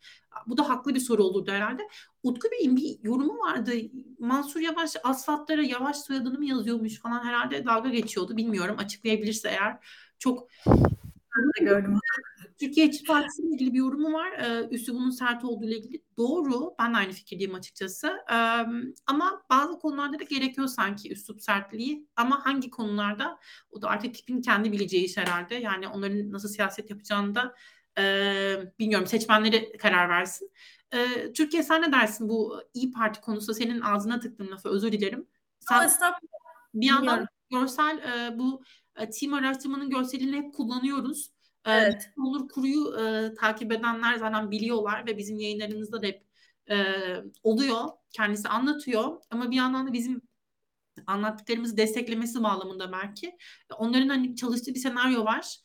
[0.47, 1.87] bu da haklı bir soru olurdu herhalde.
[2.23, 3.71] Utku Bey'in bir yorumu vardı.
[4.19, 8.37] Mansur Yavaş asfaltlara Yavaş soyadını mı yazıyormuş falan herhalde dalga geçiyordu.
[8.37, 9.77] Bilmiyorum açıklayabilirse eğer
[10.19, 10.47] çok
[11.61, 11.99] gördüm.
[12.59, 14.31] Türkiye İşçi Partisi ile ilgili bir yorumu var.
[14.31, 16.03] Ee, üslubunun sert olduğu ile ilgili.
[16.17, 16.75] Doğru.
[16.79, 18.07] Ben de aynı fikirdeyim açıkçası.
[18.31, 18.35] Ee,
[19.07, 22.07] ama bazı konularda da gerekiyor sanki üslup sertliği.
[22.15, 23.39] Ama hangi konularda
[23.71, 25.55] o da artık tipin kendi bileceği iş herhalde.
[25.55, 27.55] Yani onların nasıl siyaset yapacağını da
[27.97, 30.51] e, bilmiyorum seçmenleri karar versin.
[30.91, 33.53] E, Türkiye sen ne dersin bu İyi Parti konusu?
[33.53, 35.27] Senin ağzına tıktım lafı özür dilerim.
[35.59, 35.91] Sen
[36.73, 38.63] bir yandan görsel e, bu
[38.95, 41.34] e, team araştırmanın görselini hep kullanıyoruz.
[41.65, 42.09] E, evet.
[42.17, 46.23] Olur Kuru'yu e, takip edenler zaten biliyorlar ve bizim yayınlarımızda da hep
[46.69, 46.75] e,
[47.43, 47.85] oluyor.
[48.11, 50.21] Kendisi anlatıyor ama bir yandan da bizim
[51.07, 53.37] anlattıklarımızı desteklemesi bağlamında belki.
[53.77, 55.57] Onların hani çalıştığı bir senaryo var.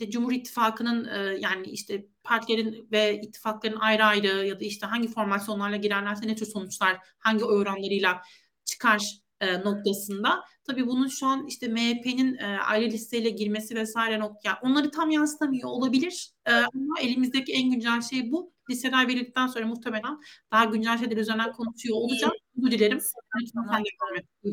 [0.00, 5.08] E, Cumhur İttifakı'nın e, yani işte partilerin ve ittifakların ayrı ayrı ya da işte hangi
[5.08, 8.22] formasyonlarla girerlerse ne tür sonuçlar hangi oranlarıyla
[8.64, 10.44] çıkar e, noktasında.
[10.70, 14.12] Tabii bunun şu an işte MHP'nin e, ayrı listeyle girmesi vesaire
[14.44, 16.32] yani onları tam yansıtamıyor olabilir.
[16.46, 18.52] E, ama elimizdeki en güncel şey bu.
[18.70, 20.20] Listeler verildikten sonra muhtemelen
[20.52, 22.32] daha güncel şeyler üzerinden konuşuyor olacağım.
[22.54, 23.00] Bu dilerim.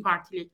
[0.03, 0.49] Partiyle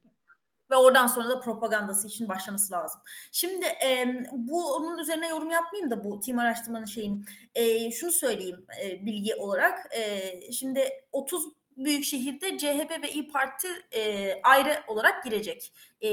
[0.72, 3.02] ve oradan sonra da propagandası için başlaması lazım.
[3.32, 8.66] Şimdi e, bu onun üzerine yorum yapmayayım da bu tim araştırmanın şeyin e, şunu söyleyeyim
[8.84, 9.96] e, bilgi olarak.
[9.96, 11.46] E, şimdi 30
[11.78, 15.74] büyük şehirde CHP ve İyi Parti e, ayrı olarak girecek.
[16.02, 16.10] E,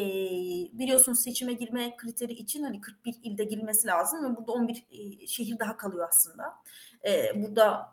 [0.72, 5.58] biliyorsunuz seçime girme kriteri için hani 41 ilde girmesi lazım ve burada 11 e, şehir
[5.58, 6.54] daha kalıyor aslında.
[7.06, 7.92] E, burada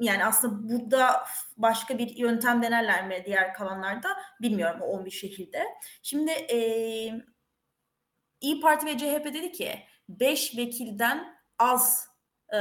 [0.00, 1.24] yani aslında burada
[1.56, 4.08] başka bir yöntem denerler mi diğer kalanlarda
[4.40, 5.64] bilmiyorum o 11 şehirde.
[6.02, 6.58] Şimdi e,
[8.40, 9.70] İyi Parti ve CHP dedi ki
[10.08, 12.08] 5 vekilden az
[12.52, 12.58] e,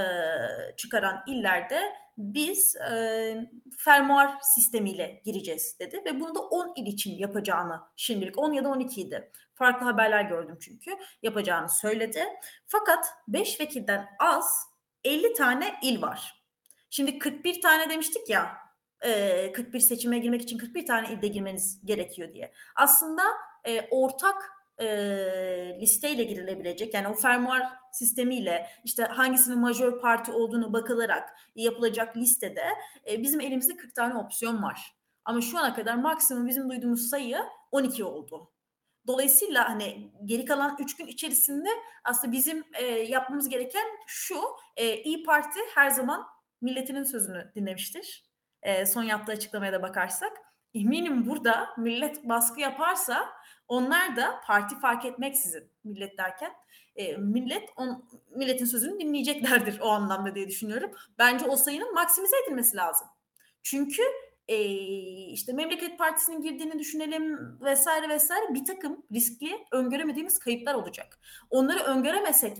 [0.77, 1.81] çıkaran illerde
[2.19, 8.53] biz e, fermuar sistemiyle gireceğiz dedi ve bunu da 10 il için yapacağını şimdilik 10
[8.53, 9.31] ya da 12 idi.
[9.55, 10.91] Farklı haberler gördüm çünkü
[11.23, 12.23] yapacağını söyledi.
[12.67, 14.65] Fakat 5 vekilden az
[15.03, 16.43] 50 tane il var.
[16.89, 18.57] Şimdi 41 tane demiştik ya
[19.05, 22.51] e, 41 seçime girmek için 41 tane ilde girmeniz gerekiyor diye.
[22.75, 23.23] Aslında
[23.65, 24.87] e, ortak e,
[25.81, 27.61] listeyle girilebilecek yani o fermuar
[27.91, 32.65] sistemiyle işte hangisinin majör parti olduğunu bakılarak yapılacak listede
[33.09, 34.95] e, bizim elimizde 40 tane opsiyon var.
[35.25, 37.37] Ama şu ana kadar maksimum bizim duyduğumuz sayı
[37.71, 38.51] 12 oldu.
[39.07, 41.69] Dolayısıyla hani geri kalan 3 gün içerisinde
[42.03, 44.41] aslında bizim e, yapmamız gereken şu
[44.77, 46.25] e, İyi Parti her zaman
[46.61, 48.29] milletinin sözünü dinlemiştir.
[48.61, 50.37] E, son yaptığı açıklamaya da bakarsak.
[50.73, 53.29] Eminim burada millet baskı yaparsa
[53.67, 56.51] onlar da parti fark etmeksizin millet derken
[56.95, 60.91] e, millet on, milletin sözünü dinleyeceklerdir o anlamda diye düşünüyorum.
[61.19, 63.07] Bence o sayının maksimize edilmesi lazım.
[63.63, 64.01] Çünkü
[64.47, 64.63] e,
[65.31, 71.19] işte Memleket Partisi'nin girdiğini düşünelim vesaire vesaire bir takım riskli öngöremediğimiz kayıplar olacak.
[71.49, 72.57] Onları öngöremesek,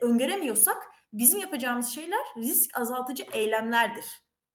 [0.00, 0.82] öngöremiyorsak
[1.12, 4.04] bizim yapacağımız şeyler risk azaltıcı eylemlerdir.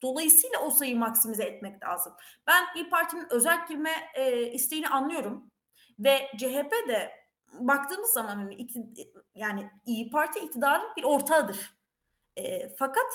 [0.01, 2.13] Dolayısıyla o sayıyı maksimize etmek lazım.
[2.47, 5.51] Ben İYİ Parti'nin özel girme e, isteğini anlıyorum.
[5.99, 7.11] Ve CHP de
[7.59, 8.67] baktığımız zaman hani
[9.35, 11.73] yani İyi Parti iktidarın bir ortağıdır.
[12.37, 13.05] E, fakat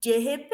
[0.00, 0.52] CHP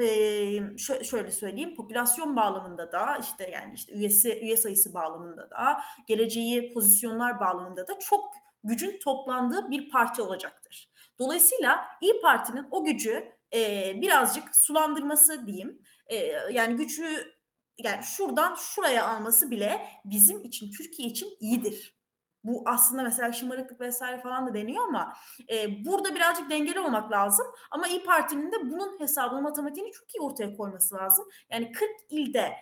[0.00, 6.74] e, şöyle söyleyeyim popülasyon bağlamında da işte yani işte üyesi üye sayısı bağlamında da geleceği
[6.74, 10.90] pozisyonlar bağlamında da çok gücün toplandığı bir parti olacaktır.
[11.18, 15.82] Dolayısıyla İyi Parti'nin o gücü e, birazcık sulandırması diyeyim.
[16.06, 16.16] E,
[16.52, 17.34] yani gücü
[17.78, 22.00] yani şuradan şuraya alması bile bizim için Türkiye için iyidir.
[22.44, 25.16] Bu aslında mesela şımarıklık vesaire falan da deniyor ama
[25.52, 27.46] e, burada birazcık dengeli olmak lazım.
[27.70, 31.28] Ama İyi Parti'nin de bunun hesabını, matematiğini çok iyi ortaya koyması lazım.
[31.50, 32.52] Yani 40 ilde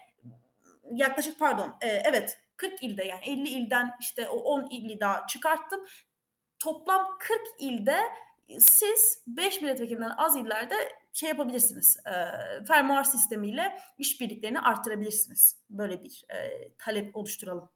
[0.93, 5.81] yaklaşık pardon e, evet 40 ilde yani 50 ilden işte o 10 ili daha çıkarttım.
[6.59, 8.01] Toplam 40 ilde
[8.59, 10.75] siz 5 milletvekilinden az illerde
[11.13, 11.97] şey yapabilirsiniz.
[12.07, 12.13] E,
[12.65, 15.57] fermuar sistemiyle işbirliklerini arttırabilirsiniz.
[15.71, 17.71] Böyle bir e, talep oluşturalım.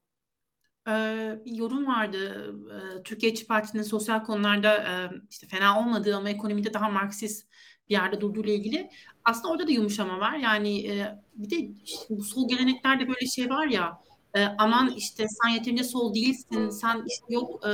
[0.89, 2.55] Ee, yorum vardı.
[2.73, 7.47] Ee, Türkiye İşçi Partisi'nin sosyal konularda e, işte fena olmadığı ama ekonomide daha Marksist
[7.89, 8.91] bir yerde durduğu ile ilgili.
[9.25, 10.35] Aslında orada da yumuşama var.
[10.35, 14.01] Yani e, bir de işte bu sol geleneklerde böyle şey var ya
[14.35, 17.71] e, aman işte sen yeterince sol değilsin, sen işte yok e,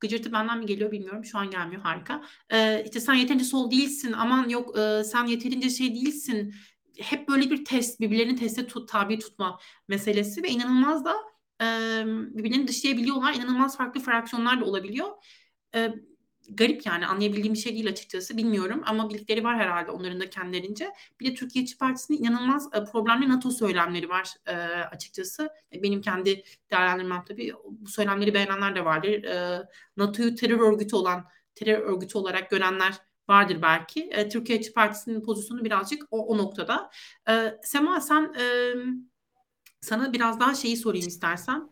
[0.00, 1.24] Gıcırtı benden mi geliyor bilmiyorum.
[1.24, 1.82] Şu an gelmiyor.
[1.82, 2.24] Harika.
[2.52, 4.12] Ee, işte sen yeterince sol değilsin.
[4.12, 6.54] Aman yok e, sen yeterince şey değilsin.
[6.98, 11.14] Hep böyle bir test, birbirlerini teste tut, tabi tutma meselesi ve inanılmaz da
[11.62, 11.66] e,
[12.06, 13.34] birbirlerini dışlayabiliyorlar.
[13.34, 15.08] İnanılmaz farklı fraksiyonlar da olabiliyor.
[15.74, 15.94] E,
[16.50, 20.92] garip yani anlayabildiğim bir şey değil açıkçası bilmiyorum ama bildikleri var herhalde onların da kendilerince.
[21.20, 24.52] Bir de Türkiye İşçi Partisi'nin inanılmaz e, problemli NATO söylemleri var e,
[24.84, 25.50] açıkçası.
[25.72, 29.24] E, benim kendi değerlendirmem tabii bu söylemleri beğenenler de vardır.
[29.24, 29.66] E,
[29.96, 31.24] NATO'yu terör örgütü olan
[31.54, 32.94] terör örgütü olarak görenler
[33.28, 34.02] vardır belki.
[34.02, 36.90] E, Türkiye İşçi Partisi'nin pozisyonu birazcık o, o noktada.
[37.28, 38.34] E, Sema sen
[39.80, 41.70] sana biraz daha şeyi sorayım istersen.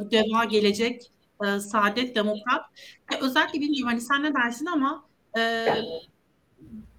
[0.00, 1.11] Bu deva gelecek
[1.46, 2.66] e, Saadet Demokrat.
[3.12, 5.04] E, özellikle bilmiyorum hani sen ne dersin ama
[5.38, 5.66] e,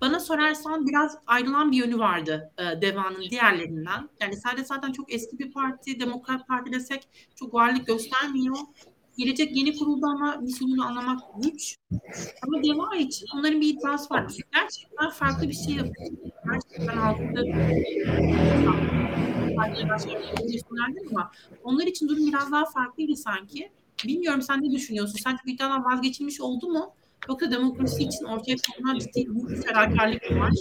[0.01, 4.09] bana sorarsan biraz ayrılan bir yönü vardı e, Deva'nın diğerlerinden.
[4.21, 8.55] Yani Saadet zaten çok eski bir parti, Demokrat Parti desek çok varlık göstermiyor.
[9.17, 11.77] Gelecek yeni kuruldu ama misyonunu anlamak güç.
[12.47, 14.33] Ama Deva için onların bir iddiası var.
[14.53, 16.11] Gerçekten farklı bir şey yapıyor.
[16.51, 17.41] Gerçekten altında
[21.11, 21.31] ama
[21.63, 23.71] onlar için durum biraz daha farklıydı sanki.
[24.05, 25.19] Bilmiyorum sen ne düşünüyorsun?
[25.23, 26.95] Sence bu iddiadan vazgeçilmiş oldu mu?
[27.29, 30.51] Yoksa demokrasi için ortaya konulan ciddi bir fedakarlık mı var?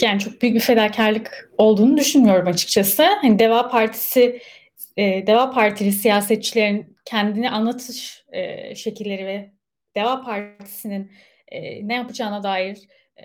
[0.00, 3.02] yani çok büyük bir fedakarlık olduğunu düşünmüyorum açıkçası.
[3.02, 4.40] Hani Deva Partisi
[4.96, 9.52] e, Deva Partili siyasetçilerin kendini anlatış e, şekilleri ve
[9.96, 11.12] Deva Partisi'nin
[11.48, 12.78] e, ne yapacağına dair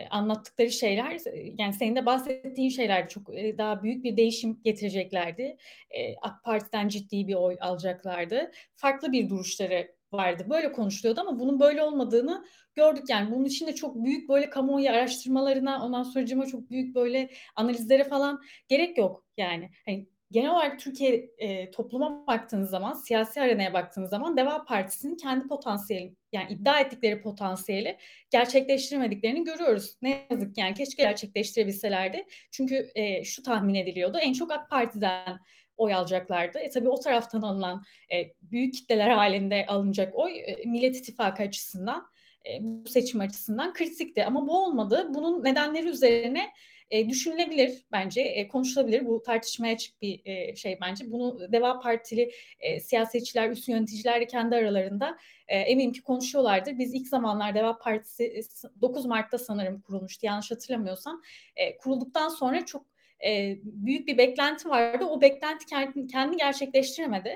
[0.10, 1.20] anlattıkları şeyler
[1.58, 5.58] yani senin de bahsettiğin şeyler çok e, daha büyük bir değişim getireceklerdi.
[5.92, 8.52] E, AK Parti'den ciddi bir oy alacaklardı.
[8.76, 10.46] Farklı bir duruşları vardı.
[10.50, 13.32] Böyle konuşuluyordu ama bunun böyle olmadığını gördük yani.
[13.32, 18.42] Bunun için de çok büyük böyle kamuoyu araştırmalarına ondan sonra çok büyük böyle analizlere falan
[18.68, 19.70] gerek yok yani.
[19.86, 25.48] Hani genel olarak Türkiye e, topluma baktığınız zaman, siyasi arenaya baktığınız zaman Deva Partisi'nin kendi
[25.48, 27.98] potansiyeli, yani iddia ettikleri potansiyeli
[28.30, 29.98] gerçekleştiremediklerini görüyoruz.
[30.02, 32.26] Ne yazık ki yani keşke gerçekleştirebilselerdi.
[32.52, 34.18] Çünkü e, şu tahmin ediliyordu.
[34.18, 35.40] En çok AK Parti'den
[35.78, 36.60] oy alacaklardı.
[36.60, 42.08] E tabii o taraftan alınan e, büyük kitleler halinde alınacak oy e, Millet İttifakı açısından
[42.50, 44.26] e, bu seçim açısından kritikti.
[44.26, 45.08] Ama bu olmadı.
[45.14, 46.50] Bunun nedenleri üzerine
[46.92, 49.06] e, düşünülebilir bence, e, konuşulabilir.
[49.06, 51.12] Bu tartışmaya açık bir e, şey bence.
[51.12, 56.78] Bunu Deva Partili e, siyasetçiler, üst yöneticiler kendi aralarında e, eminim ki konuşuyorlardır.
[56.78, 58.42] Biz ilk zamanlar Deva Partisi
[58.82, 61.22] 9 Mart'ta sanırım kurulmuştu yanlış hatırlamıyorsam.
[61.56, 62.86] E, kurulduktan sonra çok
[63.26, 65.06] e, büyük bir beklenti vardı.
[65.06, 67.30] O beklenti kendi, kendi gerçekleştiremedi.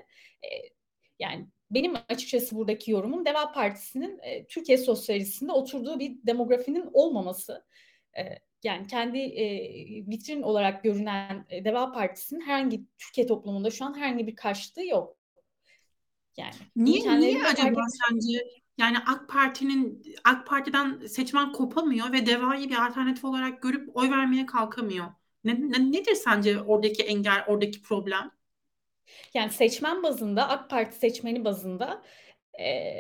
[0.44, 0.50] E,
[1.20, 7.66] yani benim açıkçası buradaki yorumum Deva Partisi'nin e, Türkiye sosyalistinde oturduğu bir demografinin olmaması.
[8.18, 8.22] E,
[8.64, 9.46] yani kendi e,
[10.08, 15.18] vitrin olarak görünen e, Deva Partisi'nin herhangi Türkiye toplumunda şu an herhangi bir karşılığı yok.
[16.38, 18.48] Yani niye niye acaba sence
[18.78, 24.46] yani AK Parti'nin AK Parti'den seçmen kopamıyor ve Deva'yı bir alternatif olarak görüp oy vermeye
[24.46, 25.06] kalkamıyor?
[25.44, 28.32] Ne, ne, nedir sence oradaki engel, oradaki problem?
[29.34, 32.04] Yani seçmen bazında, AK Parti seçmeni bazında
[32.60, 32.94] e,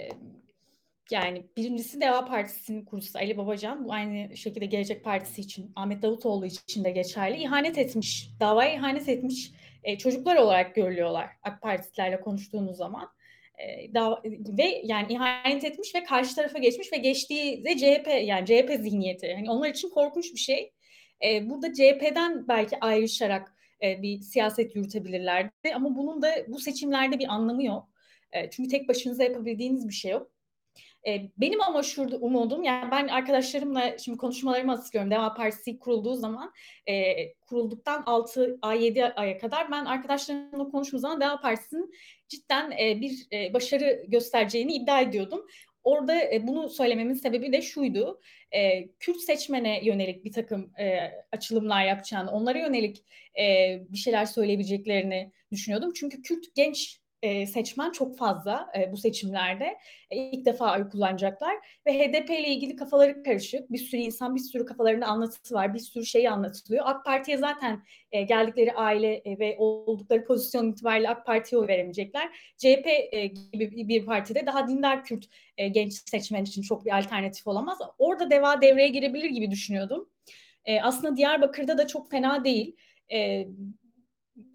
[1.12, 3.86] yani birincisi Deva Partisi'nin kurucusu Ali Babacan.
[3.86, 7.38] Bu aynı şekilde Gelecek Partisi için, Ahmet Davutoğlu için de geçerli.
[7.38, 9.52] İhanet etmiş, davaya ihanet etmiş
[9.84, 13.10] e, çocuklar olarak görülüyorlar AK Partililerle konuştuğunuz zaman.
[13.58, 14.22] E, dava,
[14.58, 19.26] ve yani ihanet etmiş ve karşı tarafa geçmiş ve geçtiği de CHP yani CHP zihniyeti.
[19.26, 20.74] Yani onlar için korkunç bir şey.
[21.26, 27.28] E, burada CHP'den belki ayrışarak e, bir siyaset yürütebilirlerdi ama bunun da bu seçimlerde bir
[27.28, 27.90] anlamı yok.
[28.32, 30.32] E, çünkü tek başınıza yapabildiğiniz bir şey yok.
[31.08, 35.12] E, benim ama şurada umudum yani ben arkadaşlarımla şimdi konuşmalarımı hatırlıyorum.
[35.12, 36.52] Deva Partisi kurulduğu zaman
[36.88, 41.92] e, kurulduktan 6 ay 7 aya kadar ben arkadaşlarımla konuştuğum zaman Deva Partisi'nin
[42.28, 45.46] cidden bir başarı göstereceğini iddia ediyordum.
[45.84, 48.22] Orada e, bunu söylememin sebebi de şuydu.
[48.52, 53.04] E, Kürt seçmene yönelik bir takım e, açılımlar yapacağını, onlara yönelik
[53.40, 55.94] e, bir şeyler söyleyebileceklerini düşünüyordum.
[55.96, 57.00] Çünkü Kürt genç
[57.48, 59.78] seçmen çok fazla bu seçimlerde.
[60.12, 61.56] İlk defa oy kullanacaklar
[61.88, 63.72] ve HDP ile ilgili kafaları karışık.
[63.72, 66.86] Bir sürü insan, bir sürü kafalarında anlatısı var, bir sürü şey anlatılıyor.
[66.88, 72.30] AK Parti'ye zaten geldikleri aile ve oldukları pozisyon itibariyle AK Parti'ye oy veremeyecekler.
[72.58, 72.88] CHP
[73.54, 75.26] gibi bir partide daha dindar Kürt
[75.72, 77.80] genç seçmen için çok bir alternatif olamaz.
[77.98, 80.10] Orada deva devreye girebilir gibi düşünüyordum.
[80.66, 82.76] E, aslında Diyarbakır'da da çok fena değil.
[83.12, 83.48] E,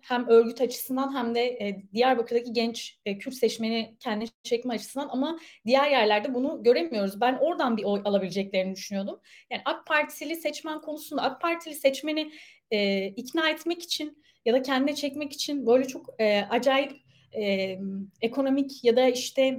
[0.03, 5.39] hem örgüt açısından hem de e, Diyarbakır'daki genç e, Kürt seçmeni kendine çekme açısından ama
[5.67, 7.21] diğer yerlerde bunu göremiyoruz.
[7.21, 9.21] Ben oradan bir oy alabileceklerini düşünüyordum.
[9.51, 12.33] Yani AK Partili seçmen konusunda AK Partili seçmeni
[12.71, 16.93] e, ikna etmek için ya da kendine çekmek için böyle çok e, acayip
[17.37, 17.77] e,
[18.21, 19.59] ekonomik ya da işte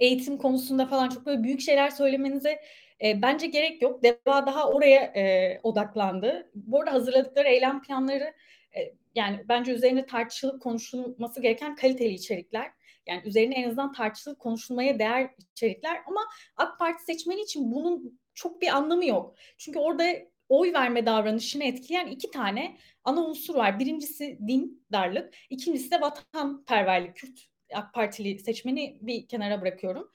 [0.00, 2.60] eğitim konusunda falan çok böyle büyük şeyler söylemenize
[3.04, 4.02] e, bence gerek yok.
[4.02, 6.50] Deva daha oraya e, odaklandı.
[6.54, 8.34] Bu arada hazırladıkları eylem planları
[8.76, 12.70] e, yani bence üzerine tartışılıp konuşulması gereken kaliteli içerikler.
[13.06, 16.20] Yani üzerine en azından tartışılıp konuşulmaya değer içerikler ama
[16.56, 19.36] AK Parti seçmeni için bunun çok bir anlamı yok.
[19.58, 20.04] Çünkü orada
[20.48, 23.78] oy verme davranışını etkileyen iki tane ana unsur var.
[23.78, 27.16] Birincisi din darlık, ikincisi de vatanperverlik.
[27.16, 27.38] Kürt
[27.74, 30.10] AK Partili seçmeni bir kenara bırakıyorum.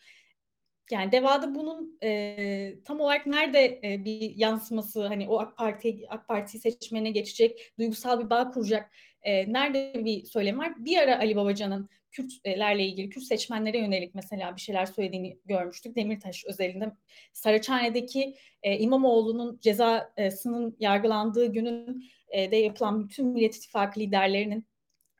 [0.91, 6.27] Yani Deva'da bunun e, tam olarak nerede e, bir yansıması hani o AK Parti AK
[6.27, 10.73] Parti seçmene geçecek, duygusal bir bağ kuracak e, nerede bir söylem var?
[10.85, 15.95] Bir ara Ali Babacan'ın Kürtlerle ilgili, Kürt seçmenlere yönelik mesela bir şeyler söylediğini görmüştük.
[15.95, 16.91] Demirtaş özelinde
[17.33, 24.65] Saraçhane'deki e, İmamoğlu'nun cezasının yargılandığı günün e, de yapılan bütün Millet İttifakı liderlerinin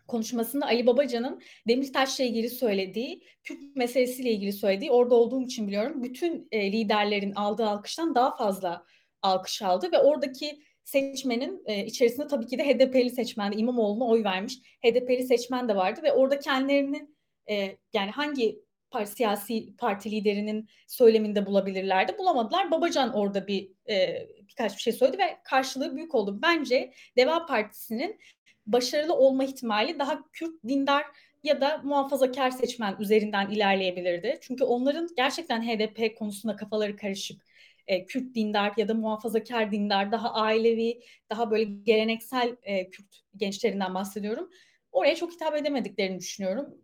[0.10, 6.48] konuşmasında Ali Babacan'ın Demirtaş'la ilgili söylediği, Kürt meselesiyle ilgili söylediği, orada olduğum için biliyorum, bütün
[6.52, 8.86] e, liderlerin aldığı alkıştan daha fazla
[9.22, 14.24] alkış aldı ve oradaki seçmenin e, içerisinde tabii ki de HDP'li seçmen de İmamoğlu'na oy
[14.24, 14.54] vermiş
[14.86, 17.08] HDP'li seçmen de vardı ve orada kendilerini
[17.50, 18.60] e, yani hangi
[18.92, 22.18] parti, siyasi parti liderinin söyleminde bulabilirlerdi.
[22.18, 22.72] Bulamadılar.
[22.72, 26.40] Babacan orada bir e, birkaç bir şey söyledi ve karşılığı büyük oldu.
[26.42, 28.20] Bence Deva Partisi'nin
[28.68, 31.06] başarılı olma ihtimali daha Kürt dindar
[31.44, 34.38] ya da muhafazakar seçmen üzerinden ilerleyebilirdi.
[34.42, 37.42] Çünkü onların gerçekten HDP konusunda kafaları karışık.
[37.88, 43.96] E, Kürt dindar ya da muhafazakar dindar, daha ailevi, daha böyle geleneksel e, Kürt gençlerinden
[43.96, 44.50] bahsediyorum.
[44.92, 46.78] Oraya çok hitap edemediklerini düşünüyorum.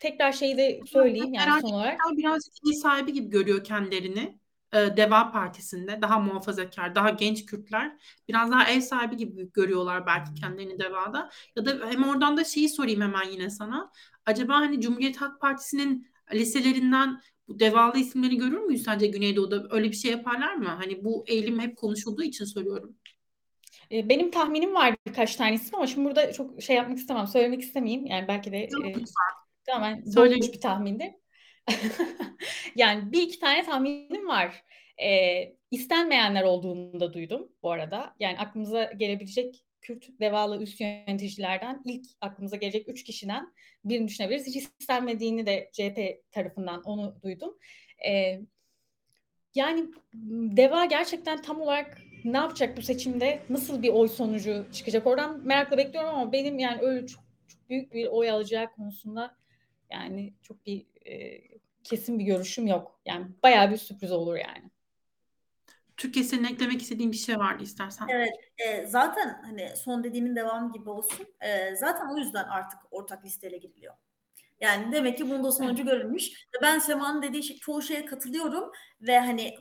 [0.00, 2.00] tekrar şeyi de söyleyeyim yani son olarak.
[2.16, 4.38] Birazcık iyi sahibi gibi görüyor kendilerini.
[4.72, 7.96] Ee, Deva Partisi'nde daha muhafazakar, daha genç Kürtler
[8.28, 11.30] biraz daha ev sahibi gibi görüyorlar belki kendilerini Deva'da.
[11.56, 13.90] Ya da hem oradan da şeyi sorayım hemen yine sana.
[14.26, 19.66] Acaba hani Cumhuriyet Halk Partisi'nin liselerinden bu devalı isimleri görür müyüz sence Güneydoğu'da?
[19.70, 20.68] Öyle bir şey yaparlar mı?
[20.68, 22.96] Hani bu eğilim hep konuşulduğu için soruyorum.
[23.92, 27.62] Ee, benim tahminim var birkaç tane isim ama şimdi burada çok şey yapmak istemem, söylemek
[27.62, 28.06] istemeyeyim.
[28.06, 28.94] Yani belki de e,
[29.66, 31.14] tamamen dolmuş bir tahmindi.
[32.76, 34.64] yani bir iki tane tahminim var.
[35.02, 38.14] Ee, istenmeyenler olduğunu da duydum bu arada.
[38.20, 43.52] Yani aklımıza gelebilecek Kürt devalı üst yöneticilerden ilk aklımıza gelecek üç kişiden
[43.84, 44.46] birini düşünebiliriz.
[44.46, 47.58] Hiç istenmediğini de CHP tarafından onu duydum.
[48.08, 48.40] Ee,
[49.54, 49.86] yani
[50.56, 53.42] DEVA gerçekten tam olarak ne yapacak bu seçimde?
[53.48, 55.06] Nasıl bir oy sonucu çıkacak?
[55.06, 59.36] Oradan merakla bekliyorum ama benim yani öyle çok, çok büyük bir oy alacağı konusunda
[59.92, 61.40] yani çok bir e,
[61.88, 63.00] kesin bir görüşüm yok.
[63.06, 64.70] Yani bayağı bir sürpriz olur yani.
[65.96, 68.08] Türkiye senin eklemek istediğin bir şey vardı istersen.
[68.08, 71.26] Evet, e, zaten hani son dediğimin devamı gibi olsun.
[71.40, 73.94] E, zaten o yüzden artık ortak listeyle giriliyor.
[74.60, 76.48] Yani demek ki bunda sonucu görülmüş.
[76.62, 79.58] Ben Sema'nın dediği şey, çoğu şeye katılıyorum ve hani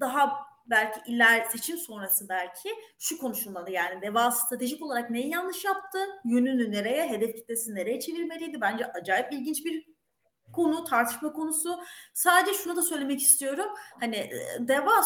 [0.00, 0.32] daha
[0.66, 5.98] belki iler seçim sonrası belki şu konuşulmalı yani Deva stratejik olarak neyi yanlış yaptı?
[6.24, 8.60] Yönünü nereye, hedef kitlesi nereye çevirmeliydi?
[8.60, 9.97] Bence acayip ilginç bir
[10.52, 11.80] konu, tartışma konusu.
[12.14, 13.66] Sadece şunu da söylemek istiyorum.
[14.00, 15.04] Hani e, Deva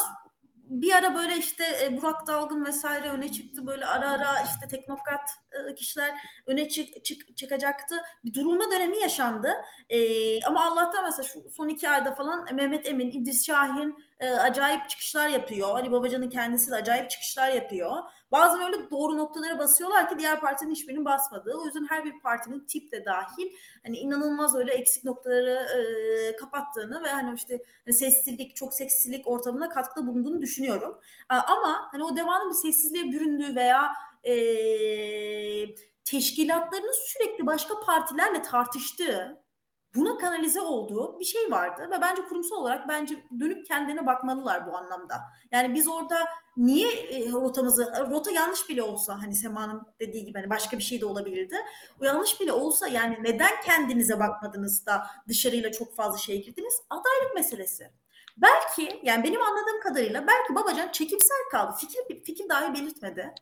[0.73, 3.67] bir ara böyle işte e, Burak Dalgın vesaire öne çıktı.
[3.67, 6.15] Böyle ara ara işte teknokrat e, kişiler
[6.47, 7.97] öne çık, çık, çıkacaktı.
[8.25, 9.53] Bir durulma dönemi yaşandı.
[9.89, 9.99] E,
[10.45, 15.29] ama Allah'tan mesela şu son iki ayda falan Mehmet Emin, İdris Şahin e, acayip çıkışlar
[15.29, 15.69] yapıyor.
[15.69, 17.93] Ali Babacan'ın kendisi de acayip çıkışlar yapıyor.
[18.33, 21.55] Bazen öyle doğru noktalara basıyorlar ki diğer partinin hiçbirinin basmadığı.
[21.59, 23.49] O yüzden her bir partinin tip de dahil
[23.83, 29.69] hani inanılmaz öyle eksik noktaları e, kapattığını ve hani işte hani sessizlik, çok seksizlik ortamına
[29.69, 30.99] katkıda bulunduğunu düşünüyorum.
[31.31, 33.93] E, ama hani o devamlı bir sessizliğe büründüğü veya
[34.25, 34.35] e,
[36.05, 39.42] teşkilatlarının sürekli başka partilerle tartıştığı
[39.95, 44.77] buna kanalize olduğu bir şey vardı ve bence kurumsal olarak bence dönüp kendine bakmalılar bu
[44.77, 45.21] anlamda.
[45.51, 50.51] Yani biz orada niye e, rotamızı rota yanlış bile olsa hani Sema'nın dediği gibi hani
[50.51, 51.57] başka bir şey de olabilirdi.
[52.01, 56.75] O yanlış bile olsa yani neden kendinize bakmadınız da dışarıyla çok fazla şey girdiniz?
[56.91, 57.91] Adaylık meselesi.
[58.37, 61.77] Belki yani benim anladığım kadarıyla belki Babacan çekimsel kaldı.
[61.81, 63.35] Fikir fikir dahi belirtmedi.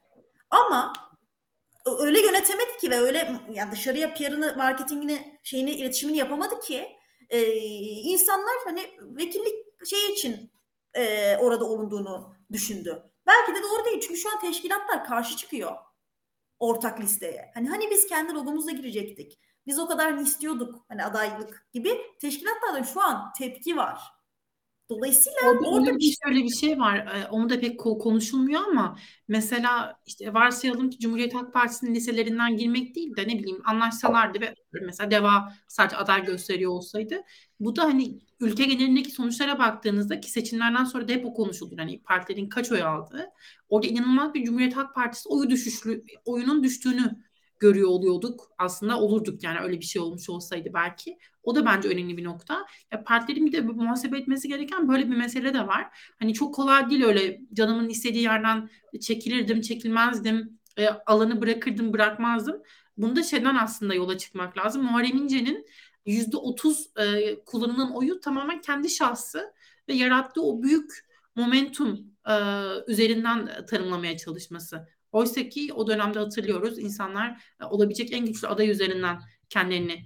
[0.51, 0.93] Ama
[1.99, 6.89] öyle yönetemedi ki ve öyle yani dışarıya PR'ını, marketingini, şeyini, iletişimini yapamadı ki
[7.31, 7.43] e,
[8.03, 9.55] insanlar hani vekillik
[9.91, 10.53] şey için
[10.95, 13.03] e, orada olunduğunu düşündü.
[13.27, 15.77] Belki de doğru değil çünkü şu an teşkilatlar karşı çıkıyor
[16.59, 17.51] ortak listeye.
[17.55, 19.41] Hani hani biz kendi logomuzla girecektik.
[19.67, 22.01] Biz o kadar istiyorduk hani adaylık gibi.
[22.21, 24.01] Teşkilatlarda şu an tepki var.
[24.91, 26.97] Dolayısıyla orada, orada bir şöyle bir şey var.
[26.97, 32.95] Ee, onu da pek konuşulmuyor ama mesela işte varsayalım ki Cumhuriyet Halk Partisi'nin liselerinden girmek
[32.95, 37.23] değil de ne bileyim anlaşsalardı ve mesela DEVA sadece aday gösteriyor olsaydı
[37.61, 41.75] bu da hani ülke genelindeki sonuçlara baktığınızda ki seçimlerden sonra da hep o konuşuldu.
[41.79, 43.27] Hani partilerin kaç oy aldığı.
[43.69, 47.17] Orada inanılmaz bir Cumhuriyet Halk Partisi oyu düşüşlü, oyunun düştüğünü
[47.61, 48.53] görüyor oluyorduk.
[48.59, 51.19] Aslında olurduk yani öyle bir şey olmuş olsaydı belki.
[51.43, 52.67] O da bence önemli bir nokta.
[52.93, 55.89] Ya partilerin bir de muhasebe etmesi gereken böyle bir mesele de var.
[56.19, 58.71] Hani çok kolay değil öyle canımın istediği yerden
[59.01, 62.63] çekilirdim, çekilmezdim, e, alanı bırakırdım, bırakmazdım.
[62.97, 64.83] Bunda şeyden aslında yola çıkmak lazım.
[64.83, 65.67] Muharrem İnce'nin
[66.07, 69.53] %30 e, kullanılan oyu tamamen kendi şahsı
[69.89, 72.35] ve yarattığı o büyük momentum e,
[72.89, 74.89] üzerinden tanımlamaya çalışması.
[75.13, 80.05] Oysa ki o dönemde hatırlıyoruz insanlar e, olabilecek en güçlü aday üzerinden kendilerini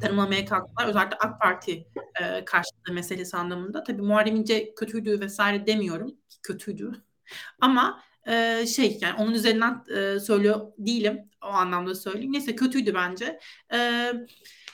[0.00, 0.88] tanımlamaya kalktılar.
[0.88, 1.86] Özellikle AK Parti
[2.22, 3.84] e, karşıtı meselesi anlamında.
[3.84, 6.14] Tabii Muharrem İnce kötüydü vesaire demiyorum.
[6.42, 6.92] Kötüydü.
[7.60, 11.30] Ama e, şey yani onun üzerinden e, söylüyor değilim.
[11.42, 12.32] O anlamda söyleyeyim.
[12.32, 13.40] Neyse kötüydü bence.
[13.72, 14.12] E,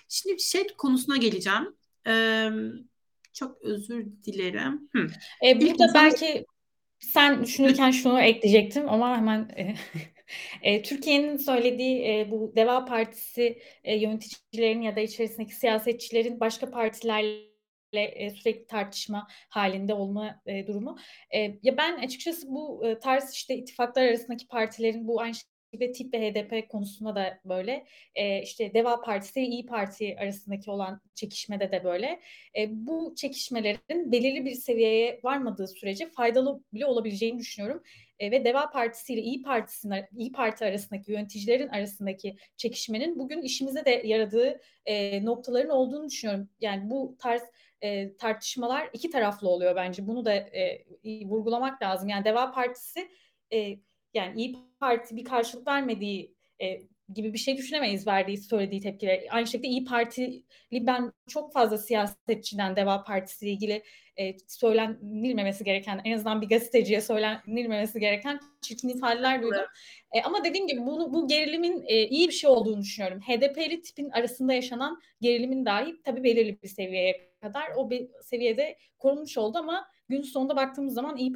[0.09, 1.77] şimdi şey konusuna geleceğim.
[2.07, 2.49] E,
[3.33, 4.89] çok özür dilerim.
[4.93, 5.07] Hı.
[5.47, 6.47] E, burada İlk belki
[6.99, 9.75] sen düşünürken şunu ekleyecektim ama hemen e,
[10.85, 19.29] Türkiye'nin söylediği bu Deva Partisi e, yöneticilerin ya da içerisindeki siyasetçilerin başka partilerle sürekli tartışma
[19.49, 20.99] halinde olma durumu.
[21.63, 25.35] Ya ben açıkçası bu e, tarz işte ittifaklar arasındaki partilerin bu aynı
[25.81, 27.87] ve tip ve HDP konusunda da böyle
[28.43, 32.21] işte Deva Partisi ve İyi Parti arasındaki olan çekişmede de böyle
[32.69, 37.83] bu çekişmelerin belirli bir seviyeye varmadığı sürece faydalı bile olabileceğini düşünüyorum.
[38.23, 43.85] E, ve Deva Partisi ile İyi Partisi'nin İyi Parti arasındaki yöneticilerin arasındaki çekişmenin bugün işimize
[43.85, 46.49] de yaradığı e, noktaların olduğunu düşünüyorum.
[46.61, 47.43] Yani bu tarz
[47.81, 50.07] e, tartışmalar iki taraflı oluyor bence.
[50.07, 50.85] Bunu da e,
[51.27, 52.09] vurgulamak lazım.
[52.09, 53.11] Yani Deva Partisi
[53.53, 53.79] e,
[54.15, 56.81] yani İyi Parti bir karşılık vermediği e,
[57.15, 59.21] gibi bir şey düşünemeyiz verdiği söylediği tepkiler.
[59.31, 63.83] Aynı şekilde İyi Partili ben çok fazla siyasetçiden Deva Partisi ile ilgili
[64.17, 69.67] e, söylenilmemesi gereken en azından bir gazeteciye söylenilmemesi gereken çirkin ifadeler duydum.
[70.13, 73.21] E, ama dediğim gibi bunu bu gerilimin e, iyi bir şey olduğunu düşünüyorum.
[73.21, 79.39] HDP'li tipin arasında yaşanan gerilimin dahi tabii belirli bir seviyeye kadar o bir seviyede korunmuş
[79.39, 81.33] oldu ama gün sonunda baktığımız zaman İyi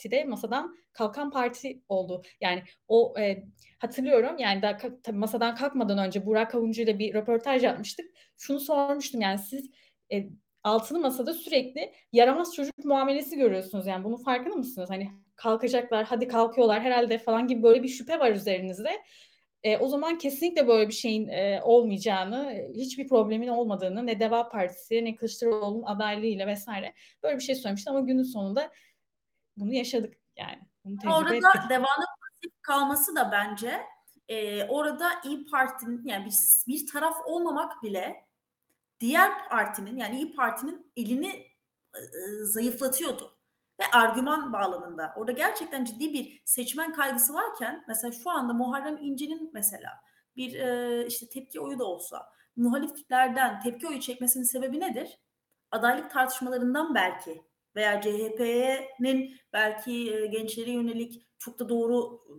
[0.00, 2.22] Parti'de masadan kalkan parti oldu.
[2.40, 3.44] Yani o e,
[3.78, 8.06] hatırlıyorum yani da tabii masadan kalkmadan önce Burak Avuncu ile bir röportaj yapmıştık.
[8.38, 9.70] Şunu sormuştum yani siz
[10.12, 10.28] e,
[10.64, 14.90] altılı masada sürekli yaramaz çocuk muamelesi görüyorsunuz yani bunun farkında mısınız?
[14.90, 18.90] Hani kalkacaklar hadi kalkıyorlar herhalde falan gibi böyle bir şüphe var üzerinizde.
[19.62, 25.04] E, o zaman kesinlikle böyle bir şeyin e, olmayacağını, hiçbir problemin olmadığını ne Deva Partisi
[25.04, 28.70] ne Kılıçdaroğlu'nun adaylığıyla vesaire böyle bir şey söylemişti ama günün sonunda
[29.56, 30.60] bunu yaşadık yani.
[30.84, 31.70] Bunu Orada ettik.
[31.70, 33.86] Deva'nın pasif kalması da bence
[34.28, 36.34] e, orada İyi Parti'nin yani bir,
[36.68, 38.26] bir taraf olmamak bile
[39.00, 41.46] diğer partinin yani İyi Parti'nin elini
[41.94, 42.00] e,
[42.42, 43.36] zayıflatıyordu
[43.80, 45.12] ve argüman bağlamında.
[45.16, 49.90] Orada gerçekten ciddi bir seçmen kaygısı varken mesela şu anda Muharrem İnce'nin mesela
[50.36, 55.18] bir e, işte tepki oyu da olsa muhaliflerden tepki oyu çekmesinin sebebi nedir?
[55.70, 57.42] Adaylık tartışmalarından belki
[57.76, 62.34] veya CHP'nin belki e, gençlere yönelik çok da doğru e,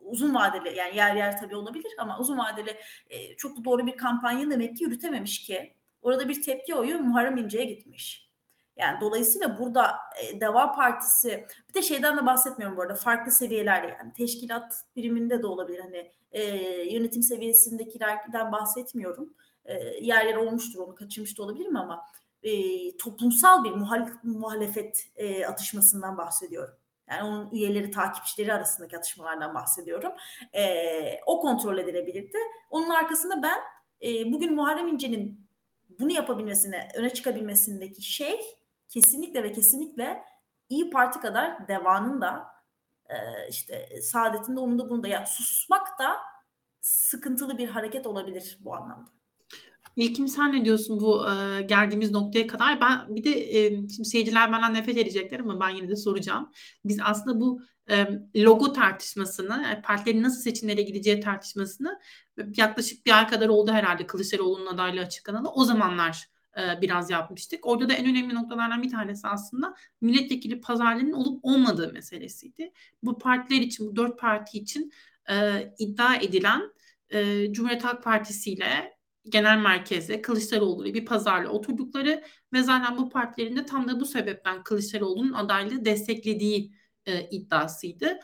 [0.00, 2.76] uzun vadeli yani yer yer tabii olabilir ama uzun vadeli
[3.10, 7.36] e, çok da doğru bir kampanya demek ki yürütememiş ki orada bir tepki oyu Muharrem
[7.36, 8.30] İnce'ye gitmiş.
[8.76, 13.86] Yani dolayısıyla burada e, Deva Partisi bir de şeyden de bahsetmiyorum bu arada farklı seviyelerde
[13.86, 16.42] yani teşkilat biriminde de olabilir hani e,
[16.94, 19.34] yönetim seviyesindekilerden bahsetmiyorum.
[19.64, 22.06] E, yer yer olmuştur onu kaçırmış da olabilirim ama
[22.42, 22.52] e,
[22.96, 23.72] toplumsal bir
[24.22, 26.74] muhalefet e, atışmasından bahsediyorum.
[27.10, 30.12] Yani onun üyeleri, takipçileri arasındaki atışmalardan bahsediyorum.
[30.54, 32.38] E, o kontrol edilebilirdi.
[32.70, 33.58] Onun arkasında ben
[34.02, 35.48] e, bugün Muharrem İnce'nin
[36.00, 38.40] bunu yapabilmesine, öne çıkabilmesindeki şey
[38.88, 40.24] kesinlikle ve kesinlikle
[40.68, 42.46] İyi Parti kadar devanın da
[43.08, 43.14] e,
[43.48, 46.16] işte Saadet'in de onun da bunu da yani susmak da
[46.80, 49.10] sıkıntılı bir hareket olabilir bu anlamda.
[49.96, 52.80] İlkim sen ne diyorsun bu e, geldiğimiz noktaya kadar?
[52.80, 56.52] Ben bir de e, şimdi seyirciler benden nefret edecekler ama ben yine de soracağım.
[56.84, 57.60] Biz aslında bu
[57.90, 61.98] e, logo tartışmasını, yani partilerin nasıl seçimlere gideceği tartışmasını
[62.56, 65.48] yaklaşık bir ay kadar oldu herhalde Kılıçdaroğlu'nun adaylığı açıklanalı.
[65.48, 66.26] O zamanlar
[66.58, 67.66] e, biraz yapmıştık.
[67.66, 72.72] Orada da en önemli noktalardan bir tanesi aslında milletvekili pazarlığının olup olmadığı meselesiydi.
[73.02, 74.92] Bu partiler için, bu dört parti için
[75.30, 75.34] e,
[75.78, 76.62] iddia edilen
[77.10, 83.10] e, Cumhuriyet Halk Partisi ile genel merkeze Kılıçdaroğlu ile bir pazarla oturdukları ve zaten bu
[83.10, 86.74] partilerin de tam da bu sebepten Kılıçdaroğlu'nun adaylığı desteklediği
[87.06, 88.18] e, iddiasıydı.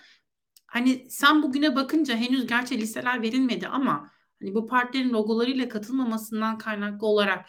[0.66, 7.06] Hani sen bugüne bakınca henüz gerçi listeler verilmedi ama hani bu partilerin logolarıyla katılmamasından kaynaklı
[7.06, 7.48] olarak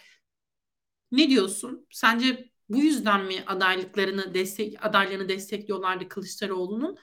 [1.12, 1.88] ne diyorsun?
[1.92, 6.98] Sence bu yüzden mi adaylıklarını destek adaylarını destekliyorlardı Kılıçdaroğlu'nun?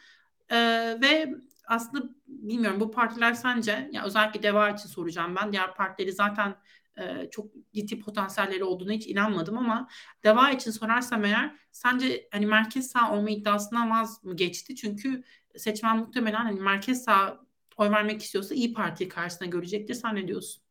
[0.51, 0.57] Ee,
[1.03, 1.35] ve
[1.67, 5.53] aslında bilmiyorum bu partiler sence ya özellikle Deva için soracağım ben.
[5.53, 6.57] Diğer partileri zaten
[6.99, 9.89] e, çok ciddi potansiyelleri olduğuna hiç inanmadım ama
[10.25, 14.77] Deva için sorarsam eğer sence hani merkez sağ olma iddiasından vaz mı geçti?
[14.77, 15.25] Çünkü
[15.57, 17.41] seçmen muhtemelen hani merkez sağ
[17.77, 19.95] oy vermek istiyorsa iyi Parti karşısına görecektir.
[19.95, 20.64] Sen ne diyorsun?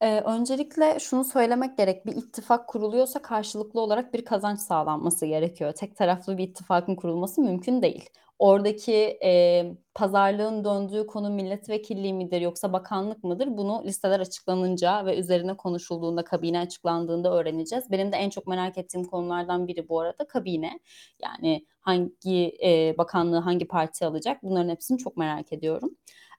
[0.00, 2.06] Ee, öncelikle şunu söylemek gerek.
[2.06, 5.72] Bir ittifak kuruluyorsa karşılıklı olarak bir kazanç sağlanması gerekiyor.
[5.72, 8.10] Tek taraflı bir ittifakın kurulması mümkün değil.
[8.38, 8.92] Oradaki
[9.24, 13.48] e, pazarlığın döndüğü konu milletvekilliği midir yoksa bakanlık mıdır?
[13.56, 17.90] Bunu listeler açıklanınca ve üzerine konuşulduğunda, kabine açıklandığında öğreneceğiz.
[17.90, 20.80] Benim de en çok merak ettiğim konulardan biri bu arada kabine.
[21.22, 24.42] Yani hangi e, bakanlığı hangi parti alacak?
[24.42, 25.90] Bunların hepsini çok merak ediyorum.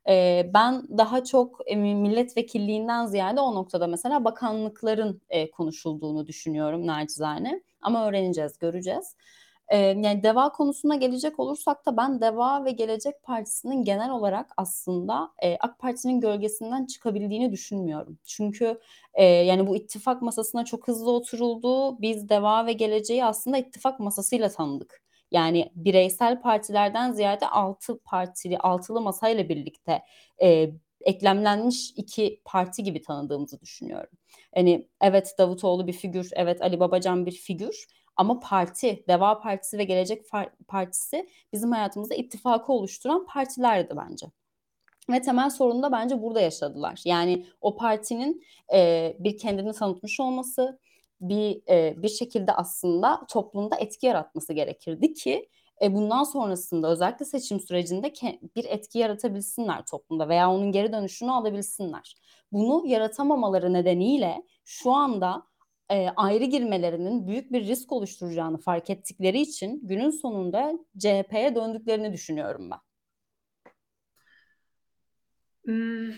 [0.10, 7.62] E, ben daha çok e, milletvekilliğinden ziyade o noktada mesela bakanlıkların e, konuşulduğunu düşünüyorum nacizane.
[7.82, 9.16] Ama öğreneceğiz, göreceğiz.
[9.68, 15.32] E, yani DEVA konusuna gelecek olursak da ben DEVA ve Gelecek Partisi'nin genel olarak aslında
[15.43, 18.18] e, AK Parti'nin gölgesinden çıkabildiğini düşünmüyorum.
[18.26, 18.80] Çünkü
[19.14, 22.02] e, yani bu ittifak masasına çok hızlı oturuldu.
[22.02, 25.02] Biz DEVA ve Geleceği aslında ittifak masasıyla tanıdık.
[25.32, 30.02] Yani bireysel partilerden ziyade altı partili, altılı masayla birlikte
[30.42, 30.72] e,
[31.02, 34.18] eklemlenmiş iki parti gibi tanıdığımızı düşünüyorum.
[34.56, 39.84] Yani evet Davutoğlu bir figür, evet Ali Babacan bir figür Ama parti, Deva Partisi ve
[39.84, 40.26] Gelecek
[40.68, 44.28] Partisi bizim hayatımızda ittifakı oluşturan partilerdi bence.
[45.10, 47.02] Ve temel sorunu da bence burada yaşadılar.
[47.06, 50.80] Yani o partinin e, bir kendini tanıtmış olması,
[51.22, 55.50] bir e, bir şekilde aslında toplumda etki yaratması gerekirdi ki
[55.82, 58.14] e, bundan sonrasında özellikle seçim sürecinde
[58.56, 62.16] bir etki yaratabilsinler toplumda veya onun geri dönüşünü alabilsinler.
[62.52, 65.44] Bunu yaratamamaları nedeniyle şu anda
[65.92, 72.70] e, ayrı girmelerinin büyük bir risk oluşturacağını fark ettikleri için günün sonunda CHP'ye döndüklerini düşünüyorum
[72.72, 72.80] ben.
[75.66, 76.12] Hmm,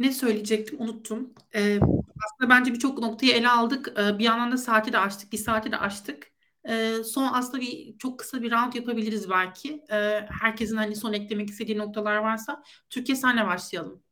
[0.00, 1.34] ne söyleyecektim unuttum.
[1.54, 1.78] Ee,
[2.24, 3.88] aslında bence birçok noktayı ele aldık.
[3.98, 6.30] Ee, bir yandan da saati de açtık, bir saati de açtık.
[6.68, 9.84] Ee, son aslında bir çok kısa bir round yapabiliriz belki.
[9.90, 12.62] Ee, herkesin hani son eklemek istediği noktalar varsa.
[12.90, 14.02] Türkiye senle başlayalım.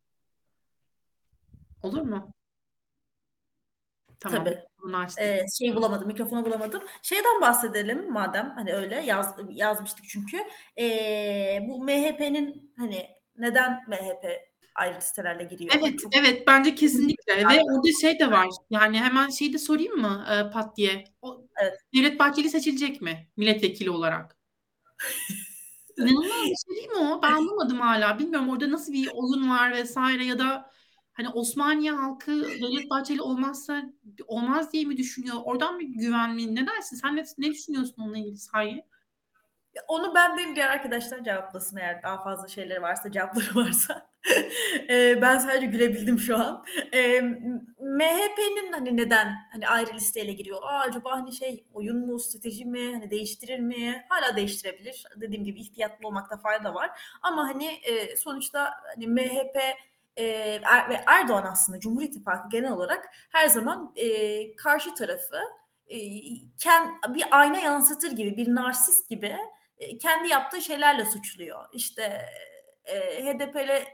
[1.82, 2.34] Olur mu?
[4.20, 4.44] Tamam.
[4.44, 4.64] Tabii.
[5.20, 6.82] Ee, şey bulamadım, mikrofonu bulamadım.
[7.02, 10.36] Şeyden bahsedelim madem hani öyle yaz, yazmıştık çünkü.
[10.78, 14.47] Ee, bu MHP'nin hani neden MHP
[14.78, 15.74] ayrı listelerle giriyor?
[15.78, 16.16] Evet, Çok...
[16.16, 17.36] evet bence kesinlikle.
[17.36, 18.48] Ve orada şey de var.
[18.70, 21.04] Yani hemen şeyi de sorayım mı e, Pat diye?
[21.22, 21.74] O, evet.
[21.94, 24.36] Devlet Bahçeli seçilecek mi milletvekili olarak?
[25.98, 27.22] İnanılmaz bir şey değil mi o?
[27.22, 28.18] Ben anlamadım hala.
[28.18, 30.70] Bilmiyorum orada nasıl bir oyun var vesaire ya da
[31.12, 33.82] hani Osmaniye halkı Devlet Bahçeli olmazsa
[34.26, 35.36] olmaz diye mi düşünüyor?
[35.44, 36.54] Oradan mı güven mi?
[36.54, 36.96] Ne dersin?
[36.96, 38.84] Sen ne, ne düşünüyorsun onunla ilgili sahi?
[39.88, 44.08] Onu ben değil diğer arkadaşlar cevaplasın eğer daha fazla şeyleri varsa cevapları varsa.
[44.90, 46.64] e, ben sadece gülebildim şu an.
[46.92, 47.20] E,
[47.80, 50.62] MHP'nin hani neden hani ayrı listeyle giriyor?
[50.62, 54.04] Aa, acaba hani şey oyun mu strateji mi hani değiştirir mi?
[54.08, 55.04] Hala değiştirebilir.
[55.16, 56.90] Dediğim gibi ihtiyatlı olmakta fayda var.
[57.22, 59.56] Ama hani e, sonuçta hani MHP
[60.16, 60.24] e,
[60.64, 65.38] er, ve Erdoğan aslında Cumhur İttifakı genel olarak her zaman e, karşı tarafı
[65.88, 65.98] e,
[66.58, 69.36] kend, bir ayna yansıtır gibi bir narsist gibi
[70.00, 71.64] kendi yaptığı şeylerle suçluyor.
[71.72, 72.26] İşte
[72.84, 73.86] e, HDP'le e,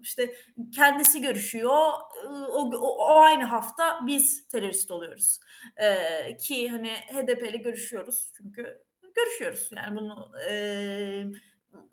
[0.00, 0.34] işte
[0.74, 1.70] kendisi görüşüyor.
[1.70, 2.10] O,
[2.52, 5.40] o, o aynı hafta biz terörist oluyoruz.
[5.76, 8.82] E, ki hani HDP ile görüşüyoruz çünkü
[9.14, 9.68] görüşüyoruz.
[9.76, 11.24] Yani bunu e,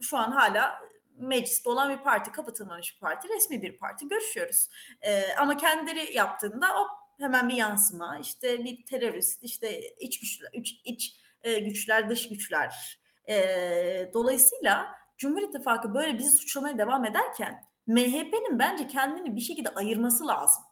[0.02, 0.80] şu an hala
[1.18, 4.70] mecliste olan bir parti, kapatılmamış bir parti, resmi bir parti görüşüyoruz.
[5.02, 6.88] E, ama kendileri yaptığında o
[7.20, 13.00] hemen bir yansıma, işte bir terörist, işte iç güçler, iç, iç e, güçler, dış güçler.
[13.30, 13.36] E,
[14.14, 14.88] dolayısıyla
[15.18, 20.64] Cumhur İttifakı böyle bizi suçlamaya devam ederken MHP'nin bence kendini bir şekilde ayırması lazım.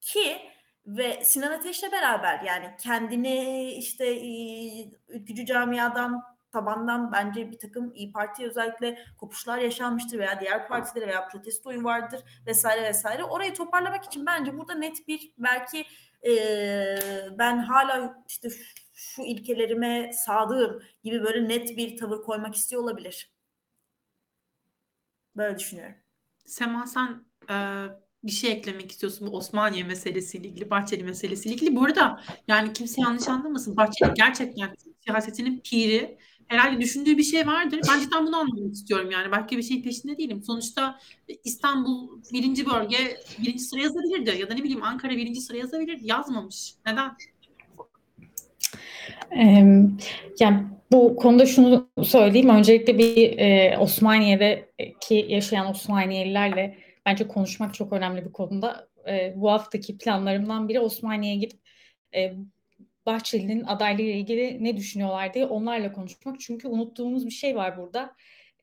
[0.00, 0.52] Ki
[0.86, 4.28] ve Sinan Ateş'le beraber yani kendini işte e,
[5.08, 6.22] ülkücü camiadan
[6.52, 11.84] tabandan bence bir takım İyi Parti özellikle kopuşlar yaşanmıştır veya diğer partilere veya protesto oyu
[11.84, 13.24] vardır vesaire vesaire.
[13.24, 15.84] Orayı toparlamak için bence burada net bir belki
[16.26, 16.32] e,
[17.38, 18.48] ben hala işte
[19.02, 23.32] şu ilkelerime sadığım gibi böyle net bir tavır koymak istiyor olabilir.
[25.36, 25.94] Böyle düşünüyorum.
[26.46, 27.86] Sema sen e,
[28.24, 31.76] bir şey eklemek istiyorsun bu Osmaniye meselesiyle ilgili, Bahçeli meselesiyle ilgili.
[31.76, 33.76] Bu arada yani kimse yanlış anlamasın.
[33.76, 34.74] Bahçeli gerçekten
[35.04, 36.18] siyasetinin piri.
[36.48, 37.80] Herhalde düşündüğü bir şey vardır.
[37.88, 39.30] Ben cidden bunu anlamak istiyorum yani.
[39.30, 40.42] Başka bir şeyin peşinde değilim.
[40.42, 40.98] Sonuçta
[41.44, 44.40] İstanbul birinci bölge birinci sıra yazabilirdi.
[44.40, 45.98] Ya da ne bileyim Ankara birinci sıra yazabilir.
[46.00, 46.74] Yazmamış.
[46.86, 47.16] Neden?
[50.40, 52.48] Yani bu konuda şunu söyleyeyim.
[52.48, 58.88] Öncelikle bir e, Osmaniye'deki yaşayan Osmaniyelilerle bence konuşmak çok önemli bir konuda.
[59.08, 61.60] E, bu haftaki planlarımdan biri Osmaniye'ye gidip
[62.14, 62.32] e,
[63.06, 66.40] Bahçeli'nin adaylığıyla ilgili ne düşünüyorlar diye onlarla konuşmak.
[66.40, 68.14] Çünkü unuttuğumuz bir şey var burada.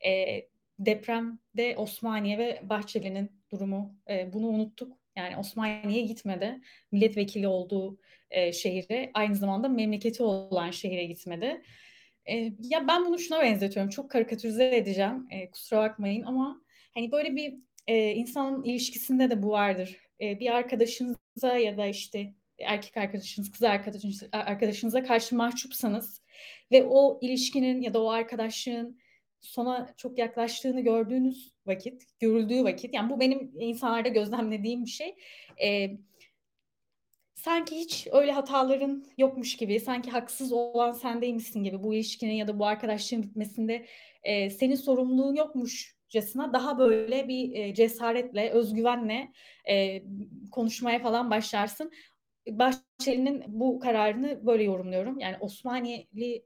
[0.06, 0.42] E,
[0.78, 3.96] depremde Osmaniye ve Bahçeli'nin durumu.
[4.10, 4.99] E, bunu unuttuk.
[5.20, 6.60] Yani Osmaniye'ye gitmedi.
[6.92, 7.98] Milletvekili olduğu
[8.30, 11.62] e, şehire, aynı zamanda memleketi olan şehire gitmedi.
[12.26, 13.90] E, ya ben bunu şuna benzetiyorum.
[13.90, 15.26] Çok karikatürize edeceğim.
[15.30, 16.62] E, kusura bakmayın ama
[16.94, 17.54] hani böyle bir
[17.86, 19.96] e, insanın ilişkisinde de bu vardır.
[20.20, 26.22] E, bir arkadaşınıza ya da işte erkek arkadaşınız, kız arkadaşınız, arkadaşınıza karşı mahcupsanız
[26.72, 29.00] ve o ilişkinin ya da o arkadaşlığın
[29.40, 35.16] sona çok yaklaştığını gördüğünüz vakit, görüldüğü vakit, yani bu benim insanlarda gözlemlediğim bir şey.
[35.62, 35.90] E,
[37.34, 42.58] sanki hiç öyle hataların yokmuş gibi, sanki haksız olan sendeymişsin gibi bu ilişkinin ya da
[42.58, 43.86] bu arkadaşlığın bitmesinde
[44.22, 49.32] e, senin sorumluluğun yokmuşcasına daha böyle bir cesaretle, özgüvenle
[49.68, 50.02] e,
[50.50, 51.92] konuşmaya falan başlarsın.
[52.48, 55.18] Bahçeli'nin bu kararını böyle yorumluyorum.
[55.18, 56.44] Yani Osmaniyeli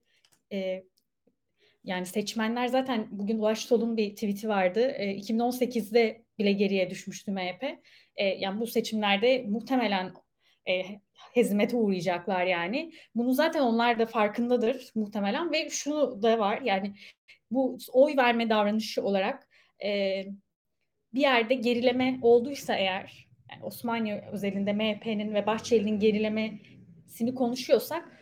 [0.53, 0.84] e,
[1.85, 4.80] yani seçmenler zaten bugün Ulaş Tol'un bir tweet'i vardı.
[4.80, 7.62] E, 2018'de bile geriye düşmüştü MHP.
[8.16, 10.12] E, yani bu seçimlerde muhtemelen
[10.68, 10.82] e,
[11.35, 12.93] hezimete uğrayacaklar yani.
[13.14, 16.95] Bunu zaten onlar da farkındadır muhtemelen ve şunu da var yani
[17.51, 19.49] bu oy verme davranışı olarak
[19.85, 20.22] e,
[21.14, 28.13] bir yerde gerileme olduysa eğer yani Osmaniye özelinde MHP'nin ve Bahçeli'nin gerilemesini konuşuyorsak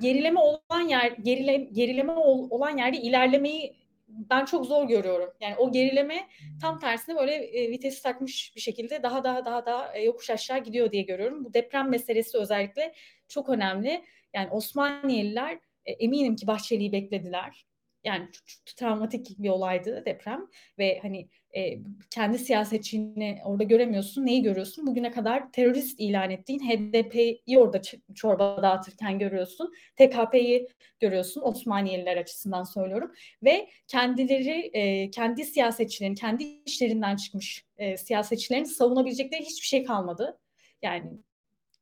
[0.00, 2.12] gerileme olan yer gerile, gerileme
[2.50, 3.76] olan yerde ilerlemeyi
[4.08, 5.30] ben çok zor görüyorum.
[5.40, 6.28] Yani o gerileme
[6.60, 10.58] tam tersine böyle e, vitesi takmış bir şekilde daha daha daha daha e, yokuş aşağı
[10.58, 11.44] gidiyor diye görüyorum.
[11.44, 12.94] Bu deprem meselesi özellikle
[13.28, 14.04] çok önemli.
[14.34, 17.66] Yani Osmaniyeliler e, eminim ki Bahçeli'yi beklediler.
[18.04, 20.46] Yani çok, çok travmatik bir olaydı deprem
[20.78, 21.78] ve hani e,
[22.10, 24.26] kendi siyasetçini orada göremiyorsun.
[24.26, 24.86] Neyi görüyorsun?
[24.86, 27.80] Bugüne kadar terörist ilan ettiğin HDP'yi orada
[28.14, 29.72] çorba dağıtırken görüyorsun.
[29.96, 30.68] TKP'yi
[31.00, 31.40] görüyorsun.
[31.40, 33.12] Osmaniyeliler açısından söylüyorum.
[33.42, 40.38] Ve kendileri, e, kendi siyasetçilerin, kendi işlerinden çıkmış e, siyasetçilerin savunabilecekleri hiçbir şey kalmadı.
[40.82, 41.10] Yani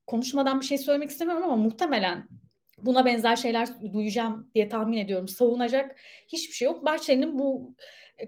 [0.07, 2.29] konuşmadan bir şey söylemek istemiyorum ama muhtemelen
[2.79, 5.29] buna benzer şeyler duyacağım diye tahmin ediyorum.
[5.29, 5.97] Savunacak
[6.29, 6.85] hiçbir şey yok.
[6.85, 7.75] Bahçeli'nin bu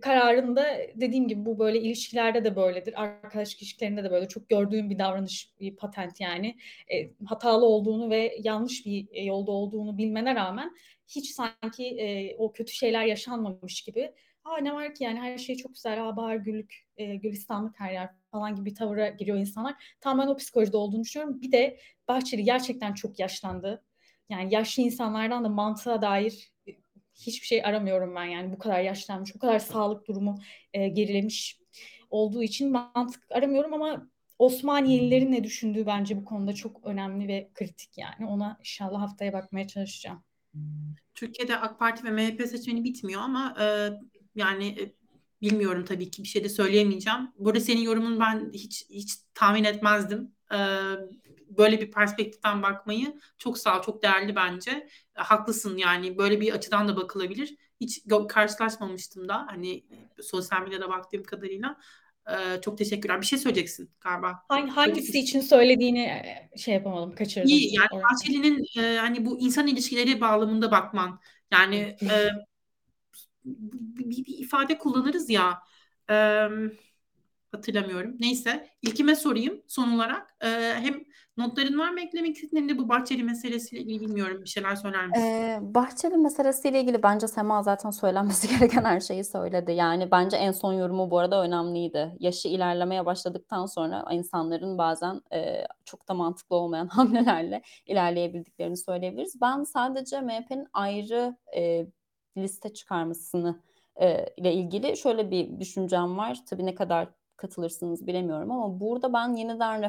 [0.01, 3.03] kararında dediğim gibi bu böyle ilişkilerde de böyledir.
[3.03, 6.57] Arkadaşlık ilişkilerinde de böyle çok gördüğüm bir davranış, bir patent yani.
[6.93, 10.77] E, hatalı olduğunu ve yanlış bir e, yolda olduğunu bilmene rağmen
[11.09, 14.13] hiç sanki e, o kötü şeyler yaşanmamış gibi
[14.49, 17.93] Aa ne var ki yani her şey çok güzel, aa bahar güllük, e, gülistanlık her
[17.93, 19.97] yer falan gibi bir tavıra giriyor insanlar.
[20.01, 21.43] Tamamen o psikolojide olduğunu düşünüyorum.
[21.43, 23.85] Bir de Bahçeli gerçekten çok yaşlandı.
[24.29, 26.53] Yani yaşlı insanlardan da mantığa dair
[27.15, 30.39] hiçbir şey aramıyorum ben yani bu kadar yaşlanmış, bu kadar sağlık durumu
[30.73, 31.59] e, gerilemiş
[32.11, 37.99] olduğu için mantık aramıyorum ama Osmaniyelilerin ne düşündüğü bence bu konuda çok önemli ve kritik
[37.99, 38.27] yani.
[38.27, 40.23] Ona inşallah haftaya bakmaya çalışacağım.
[41.15, 43.91] Türkiye'de AK Parti ve MHP seçmeni bitmiyor ama e,
[44.35, 44.93] yani e,
[45.43, 47.33] bilmiyorum tabii ki bir şey de söyleyemeyeceğim.
[47.39, 50.33] Burada senin yorumun ben hiç hiç tahmin etmezdim.
[50.53, 50.59] E,
[51.59, 54.71] böyle bir perspektiften bakmayı çok sağ çok değerli bence.
[55.17, 57.57] E, haklısın yani böyle bir açıdan da bakılabilir.
[57.81, 59.85] Hiç karşılaşmamıştım da hani
[60.23, 61.77] sosyal medyada baktığım kadarıyla.
[62.31, 63.21] Ee, çok teşekkürler.
[63.21, 64.45] Bir şey söyleyeceksin galiba.
[64.49, 67.49] Hangi, hangisi için söylediğini e, şey yapamadım, kaçırdım.
[67.49, 71.21] İyi yani Bahçeli'nin e, hani bu insan ilişkileri bağlamında bakman.
[71.53, 72.29] Yani e,
[73.45, 75.59] bir, bir ifade kullanırız ya.
[76.11, 76.49] E,
[77.53, 78.17] hatırlamıyorum.
[78.21, 80.37] Neyse ilkime sorayım son olarak.
[80.41, 81.05] E, hem
[81.39, 85.23] notların var mı eklemek istediğin de bu Bahçeli meselesiyle ilgili bilmiyorum bir şeyler söyler misin?
[85.23, 89.73] Ee, Bahçeli meselesiyle ilgili bence Sema zaten söylenmesi gereken her şeyi söyledi.
[89.73, 92.17] Yani bence en son yorumu bu arada önemliydi.
[92.21, 99.41] Yaşı ilerlemeye başladıktan sonra insanların bazen e, çok da mantıklı olmayan hamlelerle ilerleyebildiklerini söyleyebiliriz.
[99.41, 101.87] Ben sadece MHP'nin ayrı e,
[102.37, 103.63] liste çıkarmasını
[104.01, 106.39] e, ile ilgili şöyle bir düşüncem var.
[106.51, 109.83] Tabii ne kadar katılırsınız bilemiyorum ama burada ben yeniden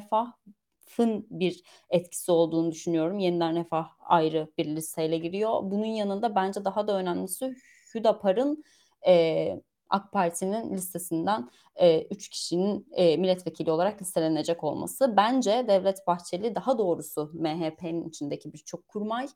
[0.90, 3.20] refahın bir etkisi olduğunu düşünüyorum.
[3.20, 5.60] Yeniden refah ayrı bir listeyle giriyor.
[5.64, 7.56] Bunun yanında bence daha da önemlisi
[7.96, 8.64] Hüdapar'ın
[9.08, 15.18] e, AK Parti'nin listesinden 3 e, üç kişinin e, milletvekili olarak listelenecek olması.
[15.18, 19.28] Bence Devlet Bahçeli daha doğrusu MHP'nin içindeki birçok kurmay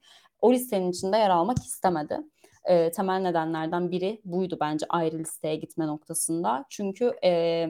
[0.42, 2.18] o listenin içinde yer almak istemedi.
[2.66, 6.66] E, temel nedenlerden biri buydu bence ayrı listeye gitme noktasında.
[6.70, 7.68] Çünkü e,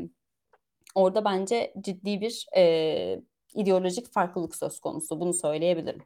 [0.95, 3.21] orada bence ciddi bir e,
[3.55, 5.19] ideolojik farklılık söz konusu.
[5.19, 6.01] Bunu söyleyebilirim.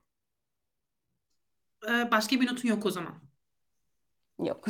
[1.89, 3.13] Ee, başka bir notun yok o zaman.
[4.43, 4.65] Yok.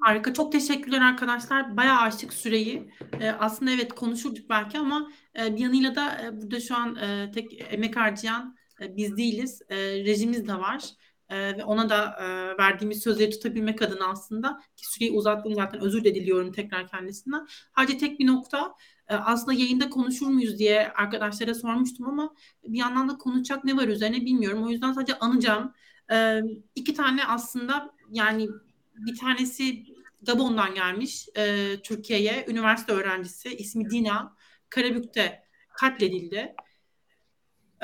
[0.00, 0.34] Harika.
[0.34, 1.76] Çok teşekkürler arkadaşlar.
[1.76, 2.90] Bayağı açtık süreyi.
[3.20, 7.30] Ee, aslında evet konuşurduk belki ama e, bir yanıyla da e, burada şu an e,
[7.34, 9.62] tek emek harcayan e, biz değiliz.
[9.68, 10.84] E, rejimiz de var.
[11.28, 12.24] E, ve ona da e,
[12.58, 17.46] verdiğimiz sözleri tutabilmek adına aslında ki süreyi uzattım zaten özür de diliyorum tekrar kendisinden.
[17.76, 22.34] Sadece tek bir nokta e, aslında yayında konuşur muyuz diye arkadaşlara sormuştum ama
[22.64, 24.64] bir yandan da konuşacak ne var üzerine bilmiyorum.
[24.64, 25.72] O yüzden sadece anacağım.
[26.12, 26.40] E,
[26.74, 28.48] iki tane aslında yani
[28.96, 29.84] bir tanesi
[30.22, 34.36] Gabon'dan gelmiş e, Türkiye'ye üniversite öğrencisi ismi Dina
[34.70, 35.42] Karabük'te
[35.80, 36.54] katledildi.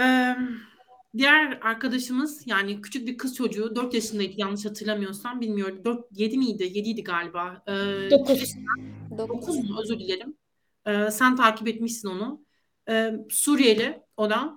[0.01, 0.37] E,
[1.17, 6.63] diğer arkadaşımız yani küçük bir kız çocuğu 4 yaşındaydı yanlış hatırlamıyorsam bilmiyorum 4 7 miydi
[6.63, 7.63] 7 idi galiba.
[7.67, 7.73] E,
[8.11, 8.55] 9.
[9.19, 10.37] 9 mu özür dilerim.
[10.89, 12.45] E, sen takip etmişsin onu.
[12.89, 14.57] E, Suriyeli o da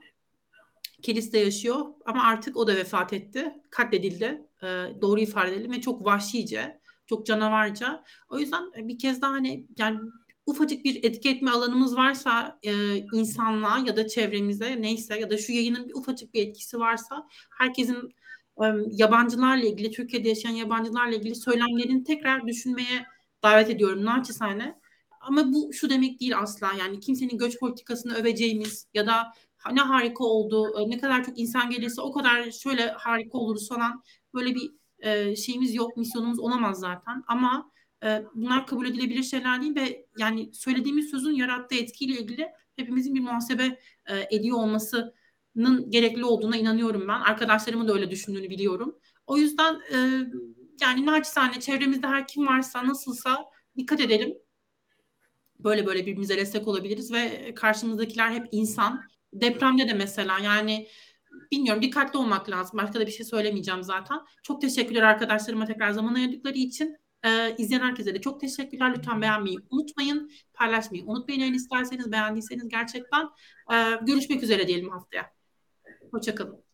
[1.02, 3.54] Kilis'te yaşıyor ama artık o da vefat etti.
[3.70, 4.48] Katledildi.
[4.64, 4.68] E,
[5.02, 8.04] doğru ifade edelim ve çok vahşice, çok canavarca.
[8.30, 10.00] O yüzden bir kez daha hani yani
[10.46, 15.52] ufacık bir etki etme alanımız varsa e, insanlığa ya da çevremize neyse ya da şu
[15.52, 17.28] yayının bir ufacık bir etkisi varsa
[17.58, 18.16] herkesin
[18.64, 23.06] e, yabancılarla ilgili, Türkiye'de yaşayan yabancılarla ilgili söylemlerini tekrar düşünmeye
[23.44, 24.81] davet ediyorum naçizane.
[25.22, 29.34] Ama bu şu demek değil asla yani kimsenin göç politikasını öveceğimiz ya da
[29.72, 34.04] ne harika oldu, e, ne kadar çok insan gelirse o kadar şöyle harika oluruz falan
[34.34, 37.24] böyle bir e, şeyimiz yok, misyonumuz olamaz zaten.
[37.28, 37.72] Ama
[38.04, 43.22] e, bunlar kabul edilebilir şeyler değil ve yani söylediğimiz sözün yarattığı etkiyle ilgili hepimizin bir
[43.22, 43.80] muhasebe
[44.10, 47.20] e, ediyor olmasının gerekli olduğuna inanıyorum ben.
[47.20, 48.96] Arkadaşlarımın da öyle düşündüğünü biliyorum.
[49.28, 49.98] O yüzden e,
[50.82, 53.46] yani naçizane çevremizde her kim varsa nasılsa
[53.78, 54.38] dikkat edelim.
[55.64, 59.02] Böyle böyle birbirimize destek olabiliriz ve karşımızdakiler hep insan.
[59.34, 60.88] Depremde de mesela yani
[61.52, 62.80] bilmiyorum dikkatli olmak lazım.
[62.80, 64.20] Başka da bir şey söylemeyeceğim zaten.
[64.44, 66.98] Çok teşekkürler arkadaşlarıma tekrar zaman ayırdıkları için.
[67.26, 68.94] Ee, izleyen herkese de çok teşekkürler.
[68.98, 70.32] Lütfen beğenmeyi unutmayın.
[70.54, 73.30] Paylaşmayı unutmayın eğer isterseniz beğendiyseniz gerçekten.
[73.74, 75.32] Ee, görüşmek üzere diyelim haftaya.
[76.12, 76.71] Hoşçakalın.